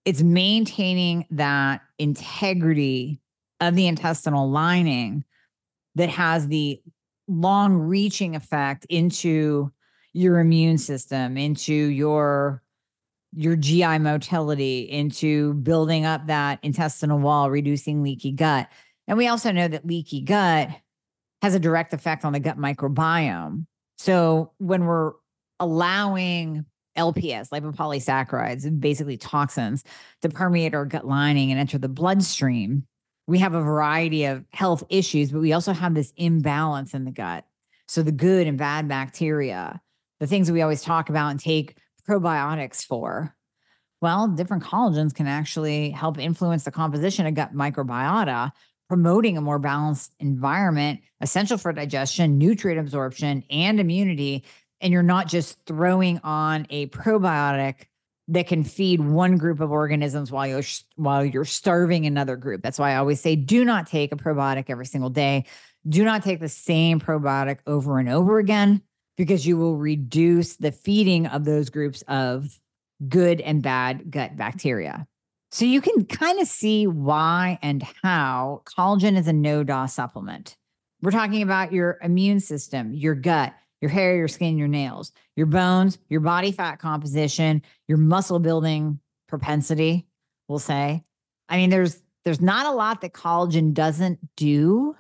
It's 0.04 0.22
maintaining 0.22 1.26
that 1.30 1.82
integrity 1.98 3.20
of 3.60 3.74
the 3.74 3.86
intestinal 3.86 4.50
lining 4.50 5.24
that 5.94 6.08
has 6.08 6.48
the 6.48 6.80
long 7.28 7.74
reaching 7.74 8.34
effect 8.34 8.86
into 8.88 9.70
your 10.12 10.40
immune 10.40 10.79
system, 10.79 11.37
into 11.37 11.73
your 11.73 12.62
your 13.33 13.55
GI 13.55 13.99
motility, 13.99 14.90
into 14.90 15.55
building 15.55 16.05
up 16.05 16.27
that 16.27 16.59
intestinal 16.62 17.18
wall, 17.18 17.49
reducing 17.49 18.03
leaky 18.03 18.33
gut. 18.33 18.68
And 19.07 19.16
we 19.16 19.29
also 19.29 19.53
know 19.53 19.68
that 19.68 19.87
leaky 19.87 20.20
gut 20.20 20.68
has 21.42 21.55
a 21.55 21.61
direct 21.61 21.94
effect 21.94 22.25
on 22.25 22.33
the 22.33 22.40
gut 22.40 22.59
microbiome. 22.59 23.66
So 23.99 24.53
when 24.59 24.85
we're 24.85 25.12
allowing 25.61 26.64
LPS, 26.99 27.51
lipopolysaccharides, 27.51 28.81
basically 28.81 29.16
toxins, 29.16 29.85
to 30.23 30.29
permeate 30.29 30.75
our 30.75 30.85
gut 30.85 31.07
lining 31.07 31.51
and 31.51 31.61
enter 31.61 31.79
the 31.79 31.88
bloodstream, 31.88 32.87
we 33.27 33.38
have 33.38 33.55
a 33.55 33.62
variety 33.62 34.25
of 34.25 34.44
health 34.53 34.83
issues, 34.88 35.31
but 35.31 35.40
we 35.40 35.53
also 35.53 35.73
have 35.73 35.94
this 35.94 36.12
imbalance 36.16 36.94
in 36.94 37.05
the 37.05 37.12
gut. 37.12 37.44
So 37.87 38.03
the 38.03 38.12
good 38.12 38.46
and 38.46 38.59
bad 38.59 38.88
bacteria, 38.88 39.81
the 40.20 40.26
things 40.26 40.50
we 40.50 40.62
always 40.62 40.83
talk 40.83 41.09
about 41.09 41.30
and 41.30 41.40
take 41.40 41.76
probiotics 42.09 42.85
for. 42.85 43.35
Well, 44.00 44.28
different 44.28 44.62
collagens 44.62 45.14
can 45.14 45.26
actually 45.26 45.90
help 45.90 46.18
influence 46.18 46.64
the 46.64 46.70
composition 46.70 47.26
of 47.26 47.35
gut 47.35 47.54
microbiota, 47.54 48.52
promoting 48.88 49.37
a 49.37 49.42
more 49.42 49.59
balanced 49.59 50.12
environment, 50.20 51.00
essential 51.20 51.59
for 51.59 51.72
digestion, 51.72 52.38
nutrient 52.38 52.80
absorption, 52.80 53.44
and 53.50 53.80
immunity 53.80 54.44
and 54.80 54.92
you're 54.92 55.02
not 55.02 55.28
just 55.28 55.59
throwing 55.66 56.18
on 56.24 56.66
a 56.70 56.87
probiotic 56.88 57.87
that 58.28 58.46
can 58.46 58.62
feed 58.62 59.00
one 59.00 59.37
group 59.37 59.61
of 59.61 59.70
organisms 59.70 60.30
while 60.30 60.46
you're 60.46 60.62
while 60.96 61.24
you're 61.24 61.44
starving 61.44 62.06
another 62.06 62.37
group. 62.37 62.62
That's 62.62 62.78
why 62.78 62.92
I 62.92 62.96
always 62.96 63.20
say 63.20 63.37
do 63.37 63.64
not 63.64 63.87
take 63.87 64.12
a 64.12 64.16
probiotic 64.16 64.66
every 64.68 64.87
single 64.87 65.11
day. 65.11 65.46
Do 65.88 66.04
not 66.04 66.22
take 66.22 66.40
the 66.40 66.48
same 66.48 67.00
probiotic 67.00 67.59
over 67.66 67.98
and 67.98 68.09
over 68.09 68.38
again 68.38 68.83
because 69.20 69.46
you 69.46 69.59
will 69.59 69.76
reduce 69.76 70.56
the 70.56 70.72
feeding 70.72 71.26
of 71.26 71.44
those 71.44 71.68
groups 71.68 72.02
of 72.09 72.59
good 73.06 73.38
and 73.42 73.62
bad 73.62 74.11
gut 74.11 74.35
bacteria. 74.35 75.06
So 75.50 75.66
you 75.66 75.83
can 75.83 76.06
kind 76.06 76.40
of 76.40 76.46
see 76.46 76.87
why 76.87 77.59
and 77.61 77.83
how 78.02 78.62
collagen 78.64 79.18
is 79.18 79.28
a 79.28 79.35
no 79.35 79.62
DOS 79.62 79.92
supplement. 79.92 80.56
We're 81.02 81.11
talking 81.11 81.42
about 81.42 81.70
your 81.70 81.98
immune 82.02 82.40
system, 82.40 82.94
your 82.94 83.14
gut, 83.14 83.52
your 83.83 83.90
hair, 83.90 84.16
your 84.16 84.26
skin, 84.26 84.56
your 84.56 84.68
nails, 84.68 85.12
your 85.37 85.48
bones, 85.48 85.98
your 86.09 86.20
body 86.20 86.50
fat 86.50 86.76
composition, 86.76 87.61
your 87.88 87.98
muscle 87.98 88.38
building 88.38 89.00
propensity, 89.28 90.06
we'll 90.48 90.59
say. 90.59 91.04
I 91.46 91.59
mean, 91.59 91.68
there's 91.68 92.02
there's 92.24 92.40
not 92.40 92.64
a 92.64 92.72
lot 92.72 93.02
that 93.02 93.12
collagen 93.12 93.74
doesn't 93.74 94.35
do. 94.37 94.96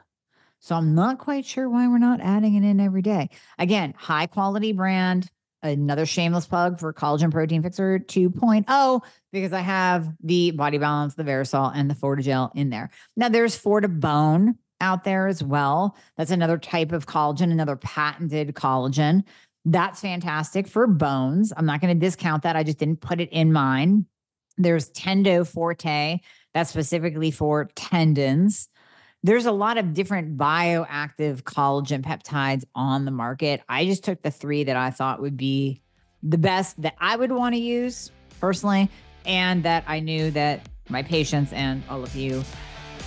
So 0.60 0.76
I'm 0.76 0.94
not 0.94 1.18
quite 1.18 1.44
sure 1.44 1.68
why 1.68 1.88
we're 1.88 1.98
not 1.98 2.20
adding 2.20 2.54
it 2.54 2.64
in 2.64 2.80
every 2.80 3.02
day. 3.02 3.30
Again, 3.58 3.94
high 3.96 4.26
quality 4.26 4.72
brand, 4.72 5.28
another 5.62 6.06
shameless 6.06 6.46
plug 6.46 6.78
for 6.78 6.92
collagen 6.92 7.30
protein 7.30 7.62
fixer 7.62 7.98
2.0 7.98 9.00
because 9.32 9.52
I 9.52 9.60
have 9.60 10.12
the 10.22 10.50
body 10.52 10.78
balance, 10.78 11.14
the 11.14 11.24
Verisol, 11.24 11.72
and 11.74 11.90
the 11.90 11.94
Fortigel 11.94 12.50
in 12.54 12.70
there. 12.70 12.90
Now 13.16 13.30
there's 13.30 13.60
Fortibone 13.60 14.56
out 14.82 15.04
there 15.04 15.26
as 15.26 15.42
well. 15.42 15.96
That's 16.16 16.30
another 16.30 16.58
type 16.58 16.92
of 16.92 17.06
collagen, 17.06 17.50
another 17.50 17.76
patented 17.76 18.54
collagen. 18.54 19.24
That's 19.64 20.00
fantastic 20.00 20.66
for 20.66 20.86
bones. 20.86 21.52
I'm 21.56 21.66
not 21.66 21.80
going 21.80 21.98
to 21.98 22.06
discount 22.06 22.42
that. 22.44 22.56
I 22.56 22.62
just 22.62 22.78
didn't 22.78 23.00
put 23.00 23.20
it 23.20 23.30
in 23.30 23.52
mine. 23.52 24.06
There's 24.56 24.90
Tendo 24.90 25.46
Forte, 25.46 26.20
that's 26.52 26.70
specifically 26.70 27.30
for 27.30 27.70
tendons. 27.74 28.68
There's 29.22 29.44
a 29.44 29.52
lot 29.52 29.76
of 29.76 29.92
different 29.92 30.38
bioactive 30.38 31.42
collagen 31.42 32.00
peptides 32.00 32.64
on 32.74 33.04
the 33.04 33.10
market. 33.10 33.60
I 33.68 33.84
just 33.84 34.02
took 34.02 34.22
the 34.22 34.30
three 34.30 34.64
that 34.64 34.76
I 34.76 34.90
thought 34.90 35.20
would 35.20 35.36
be 35.36 35.82
the 36.22 36.38
best 36.38 36.80
that 36.80 36.94
I 36.98 37.16
would 37.16 37.30
want 37.30 37.54
to 37.54 37.60
use 37.60 38.10
personally, 38.40 38.88
and 39.26 39.62
that 39.64 39.84
I 39.86 40.00
knew 40.00 40.30
that 40.30 40.66
my 40.88 41.02
patients 41.02 41.52
and 41.52 41.82
all 41.90 42.02
of 42.02 42.16
you 42.16 42.42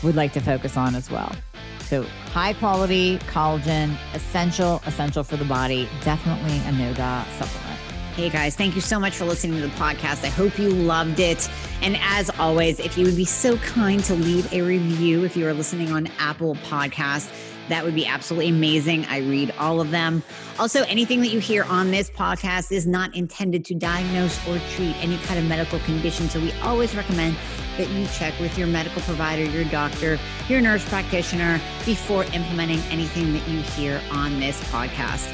would 0.04 0.15
like 0.15 0.34
to 0.34 0.39
focus 0.39 0.78
on 0.78 0.93
as 0.93 1.10
well. 1.10 1.36
So 1.80 2.04
high 2.32 2.54
quality 2.54 3.17
collagen, 3.19 3.97
essential, 4.13 4.84
essential 4.86 5.23
for 5.23 5.38
the 5.38 5.45
body. 5.45 5.89
Definitely 6.04 6.58
a 6.60 6.71
NODA 6.71 7.26
supplement. 7.39 7.72
Hey 8.15 8.30
guys, 8.30 8.56
thank 8.56 8.76
you 8.76 8.82
so 8.82 8.99
much 8.99 9.15
for 9.15 9.26
listening 9.26 9.60
to 9.60 9.67
the 9.67 9.73
podcast. 9.73 10.23
I 10.23 10.28
hope 10.28 10.60
you 10.60 10.69
loved 10.69 11.19
it. 11.19 11.49
And 11.82 11.97
as 11.99 12.30
always, 12.38 12.80
if 12.80 12.95
you 12.95 13.06
would 13.06 13.15
be 13.15 13.26
so 13.26 13.58
kind 13.58 14.04
to 14.04 14.13
leave 14.13 14.54
a 14.54 14.62
review 14.62 15.23
if 15.23 15.36
you 15.36 15.47
are 15.47 15.54
listening 15.54 15.91
on 15.91 16.06
Apple 16.19 16.54
Podcast, 16.58 17.34
that 17.69 17.84
would 17.84 17.95
be 17.95 18.06
absolutely 18.06 18.49
amazing. 18.49 19.06
I 19.06 19.17
read 19.17 19.52
all 19.58 19.82
of 19.82 19.89
them. 19.89 20.21
Also, 20.60 20.84
anything 20.84 21.21
that 21.21 21.30
you 21.30 21.39
hear 21.39 21.63
on 21.63 21.89
this 21.89 22.12
podcast 22.12 22.71
is 22.71 22.86
not 22.86 23.15
intended 23.15 23.65
to 23.65 23.73
diagnose 23.73 24.38
or 24.47 24.60
treat 24.76 24.95
any 25.04 25.17
kind 25.17 25.39
of 25.39 25.47
medical 25.47 25.80
condition. 25.80 26.30
So 26.30 26.39
we 26.39 26.52
always 26.62 26.93
recommend 26.93 27.36
that 27.78 27.89
you 27.89 28.06
check 28.13 28.39
with 28.39 28.56
your 28.60 28.67
medical 28.67 29.02
provider, 29.02 29.43
your 29.43 29.65
doctor, 29.71 30.19
your 30.47 30.62
nurse 30.62 30.88
practitioner 30.88 31.60
before 31.84 32.26
implementing 32.26 32.80
anything 32.91 33.34
that 33.34 33.47
you 33.47 33.60
hear 33.62 33.99
on 34.12 34.39
this 34.39 34.62
podcast. 34.65 35.34